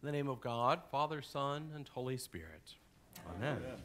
In 0.00 0.06
the 0.06 0.12
name 0.12 0.28
of 0.28 0.40
God, 0.40 0.80
Father, 0.92 1.20
Son, 1.22 1.72
and 1.74 1.88
Holy 1.88 2.16
Spirit. 2.16 2.74
Amen. 3.36 3.56
Amen. 3.56 3.78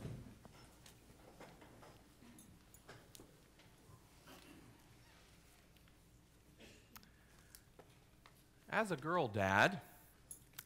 As 8.69 8.91
a 8.91 8.95
girl 8.95 9.27
dad, 9.27 9.81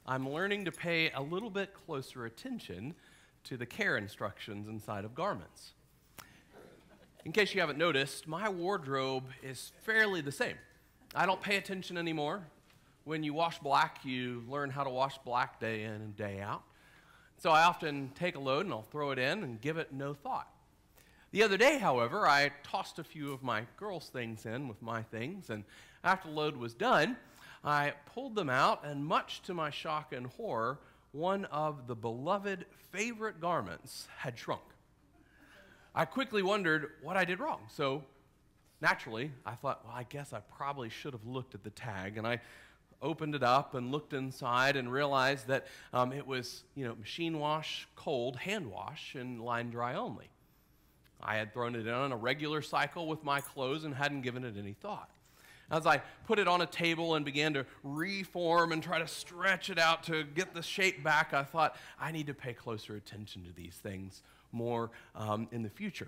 I'm 0.06 0.30
learning 0.30 0.66
to 0.66 0.72
pay 0.72 1.12
a 1.12 1.22
little 1.22 1.50
bit 1.50 1.74
closer 1.74 2.26
attention 2.26 2.94
to 3.46 3.56
the 3.56 3.66
care 3.66 3.96
instructions 3.96 4.68
inside 4.68 5.06
of 5.06 5.16
garments. 5.16 5.72
In 7.24 7.32
case 7.32 7.54
you 7.54 7.62
haven't 7.62 7.78
noticed, 7.78 8.28
my 8.28 8.50
wardrobe 8.50 9.30
is 9.42 9.72
fairly 9.84 10.20
the 10.20 10.32
same. 10.32 10.56
I 11.16 11.26
don't 11.26 11.42
pay 11.42 11.56
attention 11.56 11.98
anymore. 11.98 12.44
When 13.08 13.24
you 13.24 13.34
wash 13.34 13.58
black, 13.60 14.04
you 14.04 14.44
learn 14.50 14.70
how 14.70 14.84
to 14.84 14.90
wash 14.90 15.18
black 15.20 15.62
day 15.62 15.86
in 15.86 15.94
and 15.94 16.18
day 16.18 16.42
out. 16.42 16.64
So 17.38 17.52
I 17.52 17.64
often 17.64 18.12
take 18.16 18.36
a 18.36 18.40
load 18.40 18.66
and 18.66 18.74
I'll 18.74 18.82
throw 18.82 19.12
it 19.12 19.18
in 19.18 19.44
and 19.44 19.62
give 19.62 19.78
it 19.78 19.94
no 19.94 20.14
thought. 20.14 20.50
The 21.32 21.42
other 21.42 21.56
day, 21.56 21.78
however, 21.78 22.28
I 22.28 22.52
tossed 22.64 23.00
a 23.00 23.06
few 23.06 23.32
of 23.32 23.42
my 23.42 23.64
girls' 23.78 24.10
things 24.10 24.46
in 24.46 24.68
with 24.68 24.82
my 24.82 25.04
things, 25.04 25.50
and 25.50 25.64
after 26.04 26.28
the 26.28 26.34
load 26.34 26.58
was 26.58 26.74
done, 26.74 27.16
I 27.64 27.94
pulled 28.14 28.36
them 28.36 28.50
out, 28.50 28.86
and 28.86 29.06
much 29.06 29.42
to 29.44 29.54
my 29.54 29.70
shock 29.70 30.12
and 30.12 30.28
horror, 30.28 30.80
one 31.14 31.46
of 31.46 31.88
the 31.88 31.96
beloved 31.96 32.66
favorite 32.92 33.40
garments 33.40 34.10
had 34.18 34.38
shrunk. 34.38 34.60
I 35.96 36.04
quickly 36.04 36.44
wondered 36.44 36.92
what 37.02 37.16
I 37.16 37.24
did 37.24 37.40
wrong. 37.40 37.62
So 37.70 38.04
naturally, 38.82 39.32
I 39.46 39.56
thought, 39.56 39.86
well, 39.86 39.94
I 39.96 40.04
guess 40.04 40.34
I 40.34 40.42
probably 40.58 40.90
should 40.90 41.14
have 41.14 41.26
looked 41.26 41.56
at 41.56 41.64
the 41.64 41.70
tag. 41.70 42.18
And 42.18 42.28
I 42.28 42.42
opened 43.02 43.36
it 43.36 43.44
up 43.44 43.76
and 43.76 43.92
looked 43.92 44.14
inside 44.14 44.76
and 44.76 44.92
realized 44.92 45.48
that 45.48 45.68
um, 45.94 46.12
it 46.12 46.26
was, 46.26 46.64
you 46.76 46.86
know, 46.86 46.96
machine 46.96 47.40
wash, 47.40 47.88
cold, 47.96 48.38
hand 48.38 48.72
wash, 48.72 49.16
and 49.16 49.42
line 49.42 49.70
dry 49.70 49.96
only. 49.96 50.30
I 51.22 51.36
had 51.38 51.54
thrown 51.54 51.76
it 51.76 51.88
in 51.88 51.94
on 51.94 52.12
a 52.12 52.18
regular 52.18 52.62
cycle 52.62 53.08
with 53.08 53.24
my 53.24 53.42
clothes 53.42 53.84
and 53.84 53.94
hadn't 53.94 54.22
given 54.22 54.44
it 54.44 54.56
any 54.58 54.74
thought. 54.74 55.10
As 55.70 55.86
I 55.86 56.02
put 56.26 56.40
it 56.40 56.48
on 56.48 56.62
a 56.62 56.66
table 56.66 57.16
and 57.16 57.26
began 57.26 57.54
to 57.56 57.66
reform 57.84 58.72
and 58.72 58.82
try 58.82 59.00
to 59.00 59.08
stretch 59.08 59.70
it 59.70 59.78
out 59.78 60.04
to 60.04 60.24
get 60.24 60.54
the 60.54 60.62
shape 60.62 61.04
back, 61.04 61.34
I 61.34 61.44
thought, 61.44 61.76
I 62.00 62.12
need 62.12 62.28
to 62.28 62.34
pay 62.34 62.54
closer 62.54 62.96
attention 62.96 63.44
to 63.44 63.54
these 63.54 63.76
things 63.76 64.24
more 64.54 64.92
um, 65.14 65.48
in 65.52 65.64
the 65.64 65.70
future. 65.70 66.08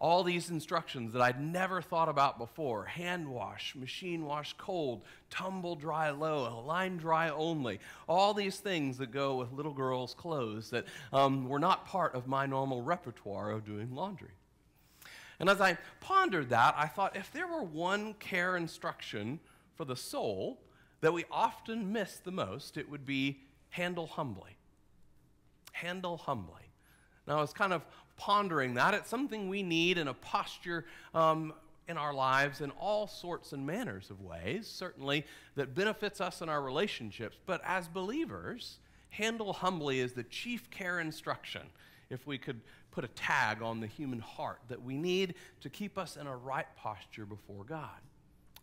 All 0.00 0.24
these 0.24 0.48
instructions 0.48 1.12
that 1.12 1.20
I'd 1.20 1.40
never 1.40 1.82
thought 1.82 2.08
about 2.08 2.38
before 2.38 2.86
hand 2.86 3.28
wash, 3.28 3.76
machine 3.76 4.24
wash 4.24 4.54
cold, 4.56 5.02
tumble 5.28 5.76
dry 5.76 6.08
low, 6.08 6.64
line 6.66 6.96
dry 6.96 7.28
only, 7.28 7.80
all 8.08 8.32
these 8.32 8.56
things 8.56 8.96
that 8.96 9.10
go 9.10 9.36
with 9.36 9.52
little 9.52 9.74
girls' 9.74 10.14
clothes 10.14 10.70
that 10.70 10.86
um, 11.12 11.48
were 11.48 11.58
not 11.58 11.86
part 11.86 12.14
of 12.14 12.26
my 12.26 12.46
normal 12.46 12.80
repertoire 12.80 13.50
of 13.50 13.66
doing 13.66 13.94
laundry. 13.94 14.30
And 15.38 15.50
as 15.50 15.60
I 15.60 15.76
pondered 16.00 16.48
that, 16.48 16.74
I 16.78 16.86
thought 16.86 17.14
if 17.14 17.30
there 17.32 17.46
were 17.46 17.62
one 17.62 18.14
care 18.14 18.56
instruction 18.56 19.38
for 19.74 19.84
the 19.84 19.96
soul 19.96 20.58
that 21.02 21.12
we 21.12 21.24
often 21.30 21.92
miss 21.92 22.16
the 22.16 22.30
most, 22.30 22.78
it 22.78 22.90
would 22.90 23.04
be 23.04 23.40
handle 23.70 24.06
humbly. 24.06 24.56
Handle 25.72 26.16
humbly. 26.16 26.70
Now, 27.26 27.38
I 27.38 27.40
was 27.40 27.52
kind 27.52 27.72
of 27.72 27.82
pondering 28.20 28.74
that. 28.74 28.92
It's 28.92 29.08
something 29.08 29.48
we 29.48 29.62
need 29.62 29.96
in 29.96 30.06
a 30.06 30.12
posture 30.12 30.84
um, 31.14 31.54
in 31.88 31.96
our 31.96 32.12
lives 32.12 32.60
in 32.60 32.70
all 32.72 33.06
sorts 33.06 33.52
and 33.52 33.66
manners 33.66 34.10
of 34.10 34.20
ways, 34.20 34.68
certainly 34.68 35.24
that 35.56 35.74
benefits 35.74 36.20
us 36.20 36.42
in 36.42 36.50
our 36.50 36.60
relationships. 36.60 37.38
But 37.46 37.62
as 37.64 37.88
believers, 37.88 38.76
handle 39.08 39.54
humbly 39.54 40.00
is 40.00 40.12
the 40.12 40.22
chief 40.24 40.70
care 40.70 41.00
instruction 41.00 41.62
if 42.10 42.26
we 42.26 42.36
could 42.36 42.60
put 42.90 43.04
a 43.04 43.08
tag 43.08 43.62
on 43.62 43.80
the 43.80 43.86
human 43.86 44.20
heart 44.20 44.58
that 44.68 44.82
we 44.82 44.98
need 44.98 45.34
to 45.62 45.70
keep 45.70 45.96
us 45.96 46.18
in 46.18 46.26
a 46.26 46.36
right 46.36 46.66
posture 46.76 47.24
before 47.24 47.64
God. 47.64 48.00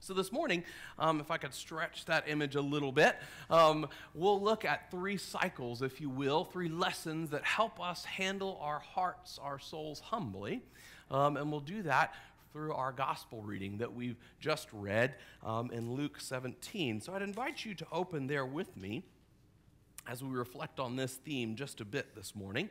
So, 0.08 0.14
this 0.14 0.32
morning, 0.32 0.64
um, 0.98 1.20
if 1.20 1.32
I 1.32 1.38
could 1.38 1.54
stretch 1.54 2.06
that 2.06 2.30
image 2.30 2.56
a 2.56 2.62
little 2.62 2.94
bit, 2.94 3.18
um, 3.50 3.90
we'll 4.14 4.42
look 4.42 4.64
at 4.64 4.90
three 4.90 5.18
cycles, 5.18 5.82
if 5.82 6.00
you 6.00 6.10
will, 6.10 6.46
three 6.46 6.70
lessons 6.70 7.32
that 7.32 7.44
help 7.44 7.78
us 7.82 8.06
handle 8.06 8.58
our 8.62 8.80
hearts, 8.80 9.38
our 9.38 9.60
souls 9.60 10.00
humbly. 10.00 10.62
Um, 11.12 11.36
and 11.36 11.52
we'll 11.52 11.60
do 11.60 11.82
that 11.82 12.14
through 12.54 12.72
our 12.72 12.94
gospel 12.94 13.42
reading 13.42 13.80
that 13.80 13.94
we've 13.94 14.16
just 14.40 14.70
read 14.72 15.16
um, 15.44 15.72
in 15.72 15.92
Luke 15.92 16.22
17. 16.22 17.02
So, 17.02 17.14
I'd 17.14 17.22
invite 17.22 17.66
you 17.66 17.76
to 17.76 17.88
open 17.92 18.28
there 18.28 18.46
with 18.46 18.78
me 18.78 19.04
as 20.08 20.24
we 20.24 20.30
reflect 20.30 20.80
on 20.80 20.96
this 20.96 21.16
theme 21.16 21.58
just 21.58 21.82
a 21.82 21.86
bit 21.86 22.16
this 22.16 22.34
morning. 22.34 22.70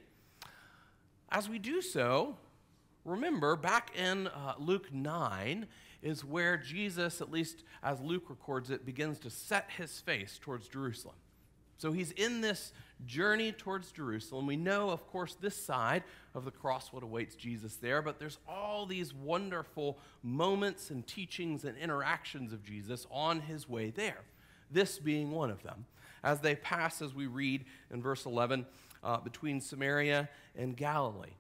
As 1.30 1.50
we 1.50 1.58
do 1.58 1.82
so, 1.82 2.38
remember 3.04 3.56
back 3.56 3.94
in 3.94 4.28
uh, 4.28 4.54
Luke 4.58 4.90
9 4.90 5.66
is 6.06 6.24
where 6.24 6.56
Jesus, 6.56 7.20
at 7.20 7.32
least 7.32 7.64
as 7.82 8.00
Luke 8.00 8.30
records 8.30 8.70
it, 8.70 8.86
begins 8.86 9.18
to 9.18 9.28
set 9.30 9.68
his 9.76 9.98
face 9.98 10.38
towards 10.40 10.68
Jerusalem. 10.68 11.16
So 11.78 11.90
he's 11.90 12.12
in 12.12 12.40
this 12.40 12.72
journey 13.06 13.50
towards 13.50 13.90
Jerusalem. 13.90 14.46
We 14.46 14.56
know, 14.56 14.90
of 14.90 15.04
course, 15.08 15.36
this 15.40 15.56
side 15.56 16.04
of 16.32 16.44
the 16.44 16.52
cross 16.52 16.92
what 16.92 17.02
awaits 17.02 17.34
Jesus 17.34 17.74
there, 17.76 18.02
but 18.02 18.20
there's 18.20 18.38
all 18.48 18.86
these 18.86 19.12
wonderful 19.12 19.98
moments 20.22 20.90
and 20.90 21.04
teachings 21.04 21.64
and 21.64 21.76
interactions 21.76 22.52
of 22.52 22.62
Jesus 22.62 23.04
on 23.10 23.40
his 23.40 23.68
way 23.68 23.90
there. 23.90 24.20
This 24.70 25.00
being 25.00 25.32
one 25.32 25.50
of 25.50 25.64
them. 25.64 25.86
As 26.22 26.40
they 26.40 26.54
pass, 26.54 27.02
as 27.02 27.14
we 27.14 27.26
read 27.26 27.64
in 27.90 28.00
verse 28.00 28.26
11, 28.26 28.64
uh, 29.02 29.18
between 29.18 29.60
Samaria 29.60 30.28
and 30.56 30.76
Galilee. 30.76 31.34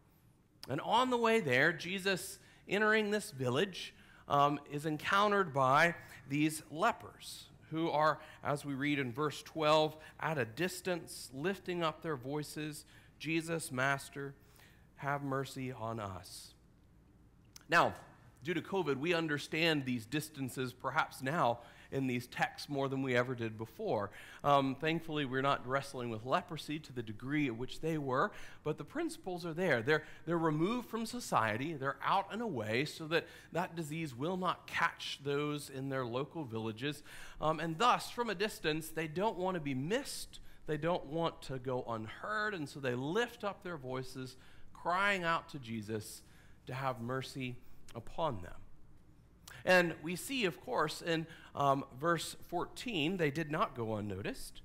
And 0.68 0.80
on 0.80 1.10
the 1.10 1.16
way 1.16 1.38
there, 1.38 1.72
Jesus, 1.72 2.40
entering 2.68 3.12
this 3.12 3.30
village, 3.30 3.94
um, 4.28 4.58
is 4.70 4.86
encountered 4.86 5.52
by 5.52 5.94
these 6.28 6.62
lepers 6.70 7.46
who 7.70 7.90
are, 7.90 8.18
as 8.44 8.64
we 8.64 8.74
read 8.74 8.98
in 8.98 9.12
verse 9.12 9.42
12, 9.42 9.96
at 10.20 10.38
a 10.38 10.44
distance, 10.44 11.30
lifting 11.34 11.82
up 11.82 12.02
their 12.02 12.16
voices 12.16 12.84
Jesus, 13.18 13.72
Master, 13.72 14.34
have 14.96 15.22
mercy 15.22 15.72
on 15.72 15.98
us. 15.98 16.52
Now, 17.68 17.94
due 18.44 18.54
to 18.54 18.60
COVID, 18.60 18.96
we 18.98 19.14
understand 19.14 19.84
these 19.84 20.04
distances 20.04 20.72
perhaps 20.72 21.22
now 21.22 21.60
in 21.90 22.06
these 22.06 22.26
texts 22.26 22.68
more 22.68 22.88
than 22.88 23.02
we 23.02 23.16
ever 23.16 23.34
did 23.34 23.56
before. 23.56 24.10
Um, 24.44 24.76
thankfully, 24.80 25.24
we're 25.24 25.42
not 25.42 25.66
wrestling 25.66 26.10
with 26.10 26.24
leprosy 26.24 26.78
to 26.78 26.92
the 26.92 27.02
degree 27.02 27.46
at 27.46 27.56
which 27.56 27.80
they 27.80 27.98
were, 27.98 28.32
but 28.64 28.78
the 28.78 28.84
principles 28.84 29.46
are 29.46 29.54
there. 29.54 29.82
They're, 29.82 30.04
they're 30.26 30.38
removed 30.38 30.88
from 30.88 31.06
society, 31.06 31.74
they're 31.74 31.98
out 32.04 32.26
and 32.32 32.42
away 32.42 32.84
so 32.84 33.06
that 33.08 33.26
that 33.52 33.76
disease 33.76 34.14
will 34.14 34.36
not 34.36 34.66
catch 34.66 35.20
those 35.24 35.70
in 35.70 35.88
their 35.88 36.04
local 36.04 36.44
villages. 36.44 37.02
Um, 37.40 37.60
and 37.60 37.78
thus, 37.78 38.10
from 38.10 38.30
a 38.30 38.34
distance, 38.34 38.88
they 38.88 39.08
don't 39.08 39.38
want 39.38 39.54
to 39.54 39.60
be 39.60 39.74
missed. 39.74 40.40
They 40.66 40.76
don't 40.76 41.06
want 41.06 41.42
to 41.42 41.58
go 41.58 41.84
unheard, 41.88 42.52
and 42.52 42.68
so 42.68 42.80
they 42.80 42.94
lift 42.94 43.44
up 43.44 43.62
their 43.62 43.76
voices, 43.76 44.36
crying 44.72 45.22
out 45.22 45.48
to 45.50 45.58
Jesus 45.60 46.22
to 46.66 46.74
have 46.74 47.00
mercy 47.00 47.56
upon 47.94 48.42
them. 48.42 48.54
And 49.66 49.94
we 50.00 50.14
see, 50.14 50.44
of 50.44 50.60
course, 50.64 51.02
in 51.02 51.26
um, 51.54 51.84
verse 52.00 52.36
14, 52.48 53.16
they 53.16 53.32
did 53.32 53.50
not 53.50 53.74
go 53.74 53.96
unnoticed. 53.96 54.62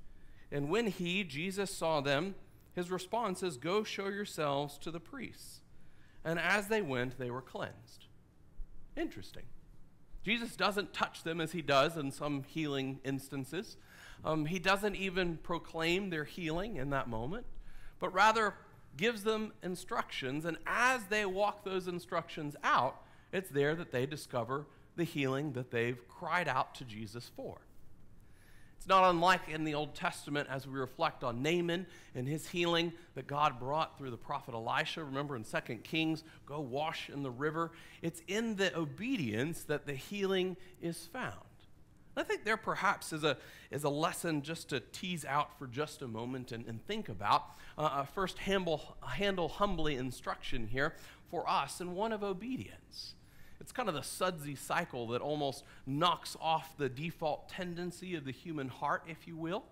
And 0.51 0.69
when 0.69 0.87
he, 0.87 1.23
Jesus, 1.23 1.73
saw 1.73 2.01
them, 2.01 2.35
his 2.73 2.91
response 2.91 3.41
is, 3.41 3.57
Go 3.57 3.83
show 3.83 4.09
yourselves 4.09 4.77
to 4.77 4.91
the 4.91 4.99
priests. 4.99 5.61
And 6.23 6.37
as 6.37 6.67
they 6.67 6.83
went, 6.83 7.17
they 7.17 7.31
were 7.31 7.41
cleansed. 7.41 8.05
Interesting. 8.95 9.43
Jesus 10.23 10.55
doesn't 10.55 10.93
touch 10.93 11.23
them 11.23 11.41
as 11.41 11.51
he 11.51 11.63
does 11.63 11.97
in 11.97 12.11
some 12.11 12.43
healing 12.43 12.99
instances. 13.03 13.77
Um, 14.23 14.45
he 14.45 14.59
doesn't 14.59 14.95
even 14.95 15.37
proclaim 15.37 16.11
their 16.11 16.25
healing 16.25 16.75
in 16.75 16.91
that 16.91 17.09
moment, 17.09 17.47
but 17.99 18.13
rather 18.13 18.53
gives 18.97 19.23
them 19.23 19.53
instructions. 19.63 20.45
And 20.45 20.57
as 20.67 21.05
they 21.05 21.25
walk 21.25 21.65
those 21.65 21.87
instructions 21.87 22.55
out, 22.63 23.01
it's 23.33 23.49
there 23.49 23.73
that 23.73 23.91
they 23.91 24.05
discover 24.05 24.67
the 25.01 25.05
healing 25.05 25.53
that 25.53 25.71
they've 25.71 26.07
cried 26.07 26.47
out 26.47 26.75
to 26.75 26.85
Jesus 26.85 27.31
for. 27.35 27.57
It's 28.77 28.87
not 28.87 29.09
unlike 29.09 29.49
in 29.49 29.63
the 29.63 29.73
Old 29.73 29.95
Testament 29.95 30.47
as 30.47 30.67
we 30.67 30.73
reflect 30.73 31.23
on 31.23 31.41
Naaman 31.41 31.87
and 32.13 32.27
his 32.27 32.47
healing 32.47 32.93
that 33.15 33.25
God 33.25 33.59
brought 33.59 33.97
through 33.97 34.11
the 34.11 34.17
prophet 34.17 34.53
Elisha. 34.53 35.03
Remember 35.03 35.35
in 35.35 35.43
2 35.43 35.75
Kings, 35.77 36.23
go 36.45 36.59
wash 36.59 37.09
in 37.09 37.23
the 37.23 37.31
river. 37.31 37.71
It's 38.03 38.21
in 38.27 38.57
the 38.57 38.77
obedience 38.77 39.63
that 39.63 39.87
the 39.87 39.95
healing 39.95 40.55
is 40.83 41.07
found. 41.11 41.33
I 42.15 42.21
think 42.21 42.45
there 42.45 42.57
perhaps 42.57 43.11
is 43.11 43.23
a, 43.23 43.37
is 43.71 43.83
a 43.83 43.89
lesson 43.89 44.43
just 44.43 44.69
to 44.69 44.81
tease 44.81 45.25
out 45.25 45.57
for 45.57 45.65
just 45.65 46.03
a 46.03 46.07
moment 46.07 46.51
and, 46.51 46.63
and 46.67 46.85
think 46.85 47.09
about. 47.09 47.55
Uh, 47.75 48.03
first, 48.03 48.37
handle, 48.37 48.97
handle 49.03 49.49
humbly 49.49 49.95
instruction 49.95 50.67
here 50.67 50.93
for 51.31 51.49
us, 51.49 51.81
and 51.81 51.95
one 51.95 52.11
of 52.11 52.23
obedience. 52.23 53.15
It's 53.71 53.77
kind 53.77 53.87
of 53.87 53.95
the 53.95 54.03
sudsy 54.03 54.55
cycle 54.55 55.07
that 55.07 55.21
almost 55.21 55.63
knocks 55.85 56.35
off 56.41 56.75
the 56.77 56.89
default 56.89 57.47
tendency 57.47 58.15
of 58.15 58.25
the 58.25 58.31
human 58.33 58.67
heart, 58.67 59.03
if 59.07 59.29
you 59.29 59.37
will. 59.37 59.63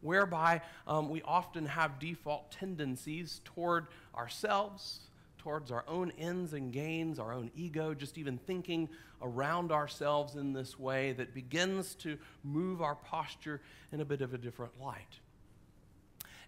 whereby 0.00 0.62
um, 0.86 1.08
we 1.08 1.22
often 1.22 1.66
have 1.66 1.98
default 1.98 2.50
tendencies 2.50 3.40
toward 3.44 3.86
ourselves, 4.16 5.00
towards 5.38 5.70
our 5.70 5.84
own 5.88 6.12
ends 6.18 6.52
and 6.52 6.72
gains, 6.72 7.18
our 7.18 7.32
own 7.32 7.50
ego, 7.54 7.94
just 7.94 8.18
even 8.18 8.38
thinking 8.38 8.88
around 9.22 9.72
ourselves 9.72 10.36
in 10.36 10.52
this 10.52 10.78
way 10.78 11.12
that 11.12 11.34
begins 11.34 11.94
to 11.94 12.18
move 12.42 12.80
our 12.80 12.94
posture 12.94 13.60
in 13.92 14.00
a 14.00 14.04
bit 14.04 14.20
of 14.22 14.32
a 14.32 14.38
different 14.38 14.72
light. 14.80 15.18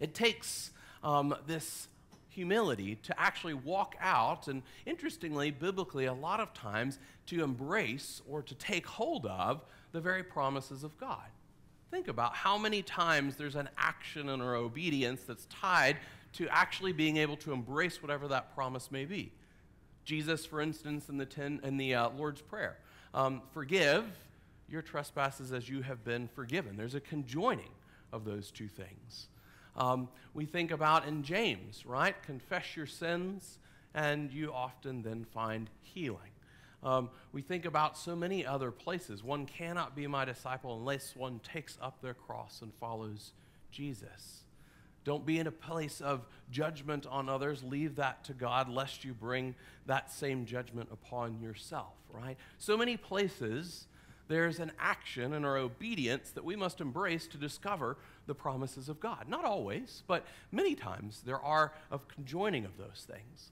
It 0.00 0.14
takes 0.14 0.70
um, 1.02 1.34
this 1.46 1.88
humility 2.34 2.96
to 3.02 3.20
actually 3.20 3.54
walk 3.54 3.94
out, 4.00 4.48
and 4.48 4.62
interestingly, 4.86 5.50
biblically, 5.50 6.06
a 6.06 6.12
lot 6.12 6.40
of 6.40 6.52
times 6.54 6.98
to 7.26 7.44
embrace 7.44 8.22
or 8.28 8.42
to 8.42 8.54
take 8.54 8.86
hold 8.86 9.26
of 9.26 9.64
the 9.92 10.00
very 10.00 10.22
promises 10.22 10.84
of 10.84 10.96
God. 10.98 11.28
Think 11.90 12.08
about 12.08 12.34
how 12.34 12.56
many 12.56 12.82
times 12.82 13.36
there's 13.36 13.56
an 13.56 13.68
action 13.76 14.30
in 14.30 14.40
our 14.40 14.54
obedience 14.54 15.22
that's 15.26 15.46
tied 15.46 15.98
to 16.32 16.48
actually 16.48 16.92
being 16.92 17.18
able 17.18 17.36
to 17.36 17.52
embrace 17.52 18.02
whatever 18.02 18.26
that 18.28 18.54
promise 18.54 18.90
may 18.90 19.04
be. 19.04 19.30
Jesus, 20.04 20.46
for 20.46 20.60
instance, 20.60 21.10
in 21.10 21.18
the, 21.18 21.26
ten, 21.26 21.60
in 21.62 21.76
the 21.76 21.94
uh, 21.94 22.08
Lord's 22.16 22.40
Prayer, 22.40 22.78
um, 23.12 23.42
forgive 23.52 24.04
your 24.68 24.80
trespasses 24.80 25.52
as 25.52 25.68
you 25.68 25.82
have 25.82 26.02
been 26.02 26.28
forgiven. 26.28 26.76
There's 26.76 26.94
a 26.94 27.00
conjoining 27.00 27.68
of 28.10 28.24
those 28.24 28.50
two 28.50 28.68
things. 28.68 29.28
Um, 29.76 30.08
we 30.34 30.44
think 30.44 30.70
about 30.70 31.06
in 31.06 31.22
James, 31.22 31.84
right? 31.86 32.20
Confess 32.22 32.76
your 32.76 32.86
sins, 32.86 33.58
and 33.94 34.32
you 34.32 34.52
often 34.52 35.02
then 35.02 35.24
find 35.24 35.70
healing. 35.80 36.30
Um, 36.82 37.10
we 37.32 37.42
think 37.42 37.64
about 37.64 37.96
so 37.96 38.16
many 38.16 38.44
other 38.44 38.70
places. 38.70 39.22
One 39.22 39.46
cannot 39.46 39.94
be 39.94 40.06
my 40.06 40.24
disciple 40.24 40.76
unless 40.76 41.14
one 41.14 41.40
takes 41.40 41.78
up 41.80 42.02
their 42.02 42.14
cross 42.14 42.60
and 42.60 42.72
follows 42.80 43.32
Jesus. 43.70 44.42
Don't 45.04 45.24
be 45.24 45.38
in 45.38 45.46
a 45.46 45.52
place 45.52 46.00
of 46.00 46.26
judgment 46.50 47.06
on 47.06 47.28
others. 47.28 47.62
Leave 47.62 47.96
that 47.96 48.24
to 48.24 48.34
God, 48.34 48.68
lest 48.68 49.04
you 49.04 49.14
bring 49.14 49.54
that 49.86 50.12
same 50.12 50.44
judgment 50.44 50.88
upon 50.92 51.40
yourself, 51.40 51.94
right? 52.12 52.36
So 52.58 52.76
many 52.76 52.96
places 52.96 53.86
there's 54.28 54.60
an 54.60 54.72
action 54.78 55.34
and 55.34 55.44
our 55.44 55.58
obedience 55.58 56.30
that 56.30 56.44
we 56.44 56.56
must 56.56 56.80
embrace 56.80 57.26
to 57.28 57.36
discover 57.36 57.98
the 58.26 58.34
promises 58.34 58.88
of 58.88 59.00
God. 59.00 59.28
Not 59.28 59.44
always, 59.44 60.02
but 60.06 60.24
many 60.50 60.74
times 60.74 61.22
there 61.24 61.40
are 61.40 61.72
a 61.90 61.98
conjoining 61.98 62.64
of 62.64 62.76
those 62.78 63.06
things. 63.06 63.50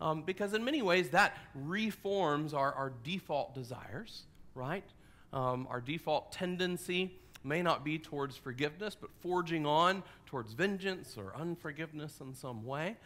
Um, 0.00 0.22
because 0.22 0.54
in 0.54 0.64
many 0.64 0.82
ways 0.82 1.10
that 1.10 1.36
reforms 1.54 2.54
our, 2.54 2.72
our 2.72 2.92
default 3.02 3.54
desires, 3.54 4.22
right? 4.54 4.84
Um, 5.32 5.66
our 5.70 5.80
default 5.80 6.32
tendency 6.32 7.12
may 7.44 7.62
not 7.62 7.84
be 7.84 7.98
towards 7.98 8.36
forgiveness, 8.36 8.96
but 8.98 9.10
forging 9.20 9.66
on 9.66 10.02
towards 10.26 10.52
vengeance 10.52 11.16
or 11.16 11.34
unforgiveness 11.36 12.20
in 12.20 12.34
some 12.34 12.64
way. 12.64 12.96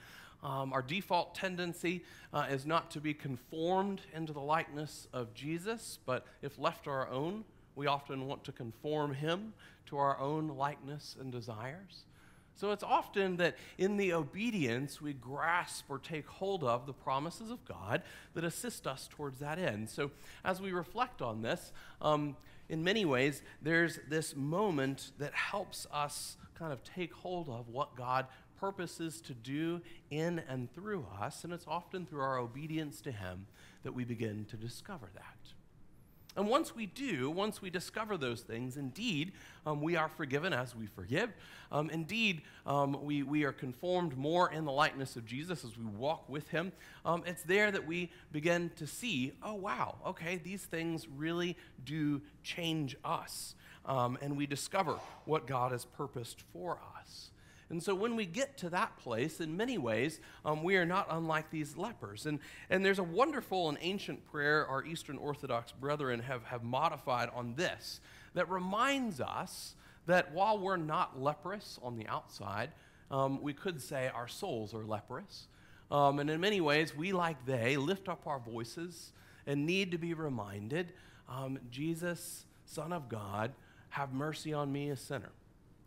Um, 0.42 0.72
our 0.72 0.82
default 0.82 1.34
tendency 1.34 2.02
uh, 2.32 2.46
is 2.50 2.66
not 2.66 2.90
to 2.92 3.00
be 3.00 3.14
conformed 3.14 4.00
into 4.12 4.32
the 4.32 4.40
likeness 4.40 5.06
of 5.12 5.32
Jesus, 5.34 5.98
but 6.04 6.26
if 6.42 6.58
left 6.58 6.84
to 6.84 6.90
our 6.90 7.08
own, 7.08 7.44
we 7.74 7.86
often 7.86 8.26
want 8.26 8.44
to 8.44 8.52
conform 8.52 9.14
him 9.14 9.54
to 9.86 9.98
our 9.98 10.18
own 10.18 10.48
likeness 10.48 11.16
and 11.18 11.32
desires. 11.32 12.04
So 12.54 12.70
it's 12.70 12.84
often 12.84 13.38
that 13.38 13.56
in 13.78 13.96
the 13.96 14.12
obedience 14.12 15.00
we 15.00 15.14
grasp 15.14 15.86
or 15.88 15.98
take 15.98 16.26
hold 16.26 16.62
of 16.62 16.86
the 16.86 16.92
promises 16.92 17.50
of 17.50 17.64
God 17.64 18.02
that 18.34 18.44
assist 18.44 18.86
us 18.86 19.08
towards 19.10 19.38
that 19.38 19.58
end. 19.58 19.88
So 19.88 20.10
as 20.44 20.60
we 20.60 20.72
reflect 20.72 21.22
on 21.22 21.42
this, 21.42 21.72
um, 22.00 22.36
in 22.68 22.84
many 22.84 23.04
ways, 23.04 23.42
there's 23.60 23.98
this 24.08 24.36
moment 24.36 25.12
that 25.18 25.34
helps 25.34 25.86
us 25.92 26.36
kind 26.58 26.72
of 26.72 26.84
take 26.84 27.12
hold 27.12 27.48
of 27.48 27.68
what 27.68 27.96
God 27.96 28.26
purposes 28.58 29.20
to 29.22 29.34
do 29.34 29.80
in 30.10 30.40
and 30.48 30.72
through 30.72 31.04
us, 31.20 31.42
and 31.42 31.52
it's 31.52 31.66
often 31.66 32.06
through 32.06 32.20
our 32.20 32.38
obedience 32.38 33.00
to 33.00 33.10
Him 33.10 33.46
that 33.82 33.92
we 33.92 34.04
begin 34.04 34.44
to 34.50 34.56
discover 34.56 35.10
that. 35.14 35.52
And 36.36 36.48
once 36.48 36.74
we 36.74 36.86
do, 36.86 37.30
once 37.30 37.60
we 37.60 37.68
discover 37.68 38.16
those 38.16 38.40
things, 38.40 38.76
indeed, 38.76 39.32
um, 39.66 39.82
we 39.82 39.96
are 39.96 40.08
forgiven 40.08 40.52
as 40.52 40.74
we 40.74 40.86
forgive. 40.86 41.30
Um, 41.70 41.90
indeed, 41.90 42.42
um, 42.66 43.04
we, 43.04 43.22
we 43.22 43.44
are 43.44 43.52
conformed 43.52 44.16
more 44.16 44.50
in 44.50 44.64
the 44.64 44.72
likeness 44.72 45.16
of 45.16 45.26
Jesus 45.26 45.64
as 45.64 45.76
we 45.76 45.84
walk 45.84 46.28
with 46.28 46.48
him. 46.48 46.72
Um, 47.04 47.22
it's 47.26 47.42
there 47.42 47.70
that 47.70 47.86
we 47.86 48.10
begin 48.30 48.70
to 48.76 48.86
see, 48.86 49.32
oh, 49.42 49.54
wow, 49.54 49.96
okay, 50.06 50.38
these 50.42 50.64
things 50.64 51.06
really 51.08 51.56
do 51.84 52.22
change 52.42 52.96
us. 53.04 53.54
Um, 53.84 54.16
and 54.22 54.36
we 54.36 54.46
discover 54.46 54.98
what 55.24 55.46
God 55.46 55.72
has 55.72 55.84
purposed 55.84 56.42
for 56.52 56.78
us. 56.98 57.31
And 57.72 57.82
so 57.82 57.94
when 57.94 58.16
we 58.16 58.26
get 58.26 58.58
to 58.58 58.70
that 58.70 58.98
place, 58.98 59.40
in 59.40 59.56
many 59.56 59.78
ways, 59.78 60.20
um, 60.44 60.62
we 60.62 60.76
are 60.76 60.84
not 60.84 61.06
unlike 61.10 61.50
these 61.50 61.74
lepers. 61.76 62.26
And, 62.26 62.38
and 62.68 62.84
there's 62.84 62.98
a 62.98 63.02
wonderful 63.02 63.70
and 63.70 63.78
ancient 63.80 64.30
prayer 64.30 64.66
our 64.66 64.84
Eastern 64.84 65.16
Orthodox 65.16 65.72
brethren 65.72 66.20
have, 66.20 66.44
have 66.44 66.62
modified 66.62 67.30
on 67.34 67.54
this 67.54 68.00
that 68.34 68.50
reminds 68.50 69.22
us 69.22 69.74
that 70.04 70.32
while 70.34 70.58
we're 70.58 70.76
not 70.76 71.18
leprous 71.18 71.78
on 71.82 71.96
the 71.96 72.06
outside, 72.08 72.72
um, 73.10 73.40
we 73.40 73.54
could 73.54 73.80
say 73.80 74.10
our 74.14 74.28
souls 74.28 74.74
are 74.74 74.84
leprous. 74.84 75.48
Um, 75.90 76.18
and 76.18 76.28
in 76.28 76.40
many 76.40 76.60
ways, 76.60 76.94
we, 76.94 77.12
like 77.12 77.46
they, 77.46 77.78
lift 77.78 78.06
up 78.06 78.26
our 78.26 78.38
voices 78.38 79.12
and 79.46 79.64
need 79.64 79.92
to 79.92 79.98
be 79.98 80.12
reminded 80.12 80.92
um, 81.26 81.58
Jesus, 81.70 82.44
Son 82.66 82.92
of 82.92 83.08
God, 83.08 83.52
have 83.88 84.12
mercy 84.12 84.52
on 84.52 84.70
me, 84.70 84.90
a 84.90 84.96
sinner. 84.96 85.30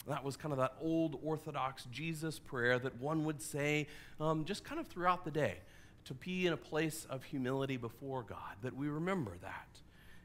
That 0.07 0.24
was 0.24 0.38
kind 0.38 0.52
of 0.52 0.60
that 0.60 0.75
old 0.81 1.19
Orthodox 1.24 1.88
Jesus 1.92 2.38
prayer 2.38 2.78
that 2.80 3.00
one 3.02 3.25
would 3.25 3.42
say 3.42 3.88
um, 4.19 4.46
just 4.46 4.63
kind 4.63 4.80
of 4.80 4.88
throughout 4.88 5.25
the 5.25 5.31
day 5.31 5.57
to 6.06 6.13
be 6.13 6.46
in 6.46 6.54
a 6.54 6.57
place 6.57 7.06
of 7.10 7.24
humility 7.24 7.78
before 7.78 8.24
God, 8.24 8.56
that 8.62 8.75
we 8.75 8.88
remember 8.88 9.34
that. 9.42 9.68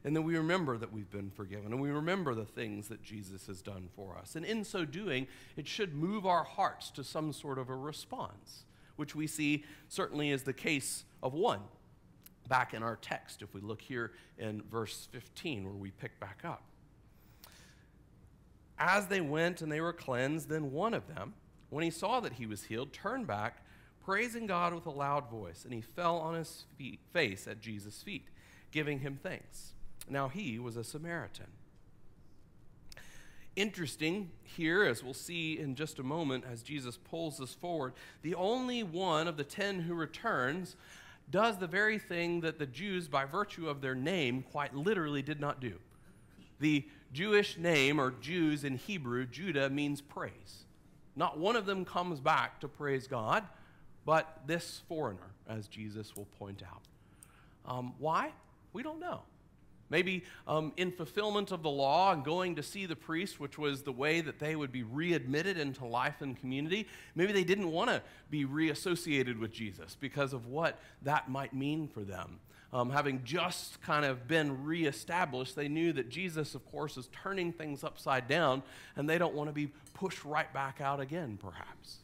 And 0.03 0.15
that 0.15 0.21
we 0.23 0.35
remember 0.35 0.79
that 0.79 0.91
we've 0.91 1.09
been 1.11 1.29
forgiven, 1.29 1.71
and 1.71 1.79
we 1.79 1.91
remember 1.91 2.33
the 2.33 2.45
things 2.45 2.87
that 2.87 3.03
Jesus 3.03 3.45
has 3.45 3.61
done 3.61 3.87
for 3.95 4.17
us. 4.17 4.35
And 4.35 4.43
in 4.43 4.63
so 4.63 4.83
doing, 4.83 5.27
it 5.55 5.67
should 5.67 5.93
move 5.93 6.25
our 6.25 6.43
hearts 6.43 6.89
to 6.91 7.03
some 7.03 7.31
sort 7.31 7.59
of 7.59 7.69
a 7.69 7.75
response, 7.75 8.63
which 8.95 9.15
we 9.15 9.27
see 9.27 9.63
certainly 9.89 10.31
is 10.31 10.41
the 10.41 10.53
case 10.53 11.03
of 11.21 11.35
one 11.35 11.59
back 12.47 12.73
in 12.73 12.81
our 12.81 12.95
text, 12.95 13.43
if 13.43 13.53
we 13.53 13.61
look 13.61 13.81
here 13.81 14.11
in 14.39 14.63
verse 14.71 15.07
15, 15.11 15.65
where 15.65 15.73
we 15.73 15.91
pick 15.91 16.19
back 16.19 16.41
up. 16.43 16.63
As 18.83 19.05
they 19.05 19.21
went 19.21 19.61
and 19.61 19.71
they 19.71 19.79
were 19.79 19.93
cleansed, 19.93 20.49
then 20.49 20.71
one 20.71 20.95
of 20.95 21.07
them, 21.07 21.35
when 21.69 21.83
he 21.83 21.91
saw 21.91 22.19
that 22.19 22.33
he 22.33 22.47
was 22.47 22.63
healed, 22.63 22.91
turned 22.91 23.27
back, 23.27 23.63
praising 24.03 24.47
God 24.47 24.73
with 24.73 24.87
a 24.87 24.91
loud 24.91 25.29
voice, 25.29 25.63
and 25.63 25.71
he 25.71 25.81
fell 25.81 26.17
on 26.17 26.33
his 26.33 26.65
feet, 26.79 26.99
face 27.13 27.47
at 27.47 27.61
Jesus' 27.61 28.01
feet, 28.01 28.25
giving 28.71 29.01
him 29.01 29.19
thanks. 29.21 29.73
Now 30.09 30.29
he 30.29 30.57
was 30.57 30.77
a 30.77 30.83
Samaritan. 30.83 31.45
Interesting 33.55 34.31
here, 34.41 34.83
as 34.83 35.03
we'll 35.03 35.13
see 35.13 35.59
in 35.59 35.75
just 35.75 35.99
a 35.99 36.03
moment 36.03 36.43
as 36.51 36.63
Jesus 36.63 36.97
pulls 36.97 37.37
this 37.37 37.53
forward, 37.53 37.93
the 38.23 38.33
only 38.33 38.81
one 38.81 39.27
of 39.27 39.37
the 39.37 39.43
ten 39.43 39.81
who 39.81 39.93
returns 39.93 40.75
does 41.29 41.59
the 41.59 41.67
very 41.67 41.99
thing 41.99 42.41
that 42.41 42.57
the 42.57 42.65
Jews, 42.65 43.07
by 43.07 43.25
virtue 43.25 43.69
of 43.69 43.81
their 43.81 43.93
name, 43.93 44.41
quite 44.41 44.73
literally 44.73 45.21
did 45.21 45.39
not 45.39 45.61
do. 45.61 45.75
The 46.59 46.87
Jewish 47.13 47.57
name, 47.57 47.99
or 47.99 48.11
Jews 48.21 48.63
in 48.63 48.77
Hebrew, 48.77 49.25
Judah 49.25 49.69
means 49.69 50.01
praise. 50.01 50.65
Not 51.15 51.37
one 51.37 51.55
of 51.55 51.65
them 51.65 51.83
comes 51.83 52.19
back 52.19 52.61
to 52.61 52.67
praise 52.67 53.07
God, 53.07 53.43
but 54.05 54.41
this 54.47 54.81
foreigner, 54.87 55.31
as 55.47 55.67
Jesus 55.67 56.15
will 56.15 56.27
point 56.39 56.63
out. 56.63 56.81
Um, 57.65 57.93
why? 57.99 58.31
We 58.73 58.81
don't 58.81 58.99
know. 58.99 59.21
Maybe 59.89 60.23
um, 60.47 60.71
in 60.77 60.89
fulfillment 60.89 61.51
of 61.51 61.63
the 61.63 61.69
law 61.69 62.13
and 62.13 62.23
going 62.23 62.55
to 62.55 62.63
see 62.63 62.85
the 62.85 62.95
priest, 62.95 63.41
which 63.41 63.57
was 63.57 63.81
the 63.81 63.91
way 63.91 64.21
that 64.21 64.39
they 64.39 64.55
would 64.55 64.71
be 64.71 64.83
readmitted 64.83 65.57
into 65.57 65.85
life 65.85 66.21
and 66.21 66.39
community, 66.39 66.87
maybe 67.13 67.33
they 67.33 67.43
didn't 67.43 67.69
want 67.69 67.89
to 67.89 68.01
be 68.29 68.45
reassociated 68.45 69.37
with 69.37 69.51
Jesus 69.51 69.97
because 69.99 70.31
of 70.31 70.47
what 70.47 70.79
that 71.01 71.29
might 71.29 71.53
mean 71.53 71.89
for 71.89 72.01
them 72.01 72.39
um, 72.73 72.89
having 72.89 73.21
just 73.23 73.81
kind 73.81 74.05
of 74.05 74.27
been 74.27 74.63
reestablished, 74.63 75.55
they 75.55 75.67
knew 75.67 75.91
that 75.93 76.09
Jesus, 76.09 76.55
of 76.55 76.65
course, 76.71 76.97
is 76.97 77.09
turning 77.11 77.51
things 77.51 77.83
upside 77.83 78.27
down, 78.27 78.63
and 78.95 79.09
they 79.09 79.17
don't 79.17 79.33
want 79.33 79.49
to 79.49 79.53
be 79.53 79.69
pushed 79.93 80.23
right 80.23 80.51
back 80.53 80.79
out 80.79 80.99
again, 80.99 81.37
perhaps. 81.41 81.97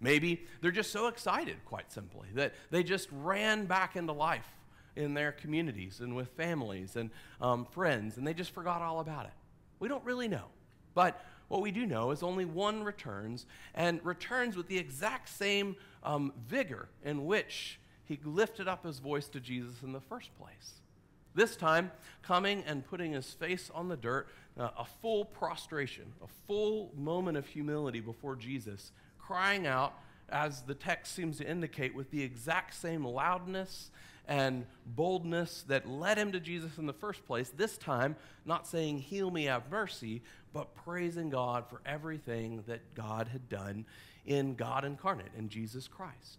Maybe 0.00 0.46
they're 0.60 0.70
just 0.70 0.92
so 0.92 1.06
excited, 1.06 1.56
quite 1.64 1.90
simply, 1.92 2.28
that 2.34 2.54
they 2.70 2.82
just 2.82 3.08
ran 3.12 3.66
back 3.66 3.96
into 3.96 4.12
life 4.12 4.48
in 4.94 5.14
their 5.14 5.32
communities 5.32 6.00
and 6.00 6.16
with 6.16 6.28
families 6.28 6.96
and 6.96 7.10
um, 7.40 7.66
friends, 7.66 8.16
and 8.16 8.26
they 8.26 8.34
just 8.34 8.52
forgot 8.52 8.80
all 8.82 9.00
about 9.00 9.26
it. 9.26 9.32
We 9.78 9.88
don't 9.88 10.04
really 10.04 10.28
know. 10.28 10.46
But 10.94 11.22
what 11.48 11.60
we 11.60 11.70
do 11.70 11.86
know 11.86 12.10
is 12.10 12.22
only 12.22 12.44
one 12.46 12.82
returns, 12.82 13.46
and 13.74 14.04
returns 14.04 14.56
with 14.56 14.68
the 14.68 14.78
exact 14.78 15.28
same 15.28 15.76
um, 16.02 16.32
vigor 16.48 16.88
in 17.04 17.26
which 17.26 17.78
he 18.06 18.18
lifted 18.24 18.68
up 18.68 18.84
his 18.84 18.98
voice 18.98 19.28
to 19.28 19.40
Jesus 19.40 19.82
in 19.82 19.92
the 19.92 20.00
first 20.00 20.30
place. 20.38 20.80
This 21.34 21.54
time, 21.54 21.90
coming 22.22 22.64
and 22.66 22.86
putting 22.86 23.12
his 23.12 23.30
face 23.34 23.70
on 23.74 23.88
the 23.88 23.96
dirt, 23.96 24.28
uh, 24.58 24.70
a 24.78 24.86
full 25.02 25.26
prostration, 25.26 26.04
a 26.22 26.28
full 26.46 26.90
moment 26.96 27.36
of 27.36 27.46
humility 27.46 28.00
before 28.00 28.36
Jesus, 28.36 28.92
crying 29.18 29.66
out, 29.66 29.92
as 30.28 30.62
the 30.62 30.74
text 30.74 31.14
seems 31.14 31.36
to 31.38 31.46
indicate, 31.46 31.94
with 31.94 32.10
the 32.10 32.22
exact 32.22 32.74
same 32.74 33.04
loudness 33.04 33.90
and 34.26 34.64
boldness 34.86 35.64
that 35.68 35.88
led 35.88 36.16
him 36.16 36.32
to 36.32 36.40
Jesus 36.40 36.78
in 36.78 36.86
the 36.86 36.92
first 36.92 37.26
place. 37.26 37.50
This 37.50 37.76
time, 37.76 38.16
not 38.44 38.66
saying, 38.66 39.00
Heal 39.00 39.30
me, 39.30 39.44
have 39.44 39.70
mercy, 39.70 40.22
but 40.52 40.74
praising 40.74 41.28
God 41.28 41.68
for 41.68 41.80
everything 41.84 42.64
that 42.66 42.94
God 42.94 43.28
had 43.28 43.48
done 43.48 43.84
in 44.24 44.54
God 44.54 44.84
incarnate, 44.84 45.32
in 45.36 45.48
Jesus 45.48 45.86
Christ. 45.86 46.38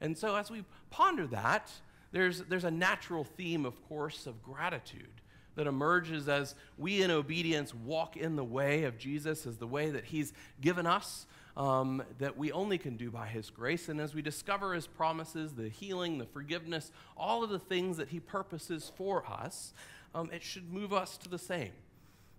And 0.00 0.16
so, 0.16 0.36
as 0.36 0.50
we 0.50 0.64
ponder 0.90 1.26
that, 1.28 1.70
there's, 2.12 2.40
there's 2.42 2.64
a 2.64 2.70
natural 2.70 3.24
theme, 3.24 3.66
of 3.66 3.86
course, 3.88 4.26
of 4.26 4.42
gratitude 4.42 5.20
that 5.56 5.66
emerges 5.66 6.28
as 6.28 6.54
we, 6.78 7.02
in 7.02 7.10
obedience, 7.10 7.74
walk 7.74 8.16
in 8.16 8.36
the 8.36 8.44
way 8.44 8.84
of 8.84 8.98
Jesus, 8.98 9.46
as 9.46 9.56
the 9.56 9.66
way 9.66 9.90
that 9.90 10.04
He's 10.04 10.32
given 10.60 10.86
us, 10.86 11.26
um, 11.56 12.02
that 12.18 12.36
we 12.36 12.52
only 12.52 12.78
can 12.78 12.96
do 12.96 13.10
by 13.10 13.26
His 13.26 13.50
grace. 13.50 13.88
And 13.88 14.00
as 14.00 14.14
we 14.14 14.22
discover 14.22 14.74
His 14.74 14.86
promises, 14.86 15.54
the 15.54 15.68
healing, 15.68 16.18
the 16.18 16.26
forgiveness, 16.26 16.92
all 17.16 17.42
of 17.42 17.50
the 17.50 17.58
things 17.58 17.96
that 17.96 18.08
He 18.08 18.20
purposes 18.20 18.92
for 18.96 19.26
us, 19.26 19.72
um, 20.14 20.30
it 20.32 20.42
should 20.42 20.72
move 20.72 20.92
us 20.92 21.16
to 21.18 21.28
the 21.28 21.38
same. 21.38 21.72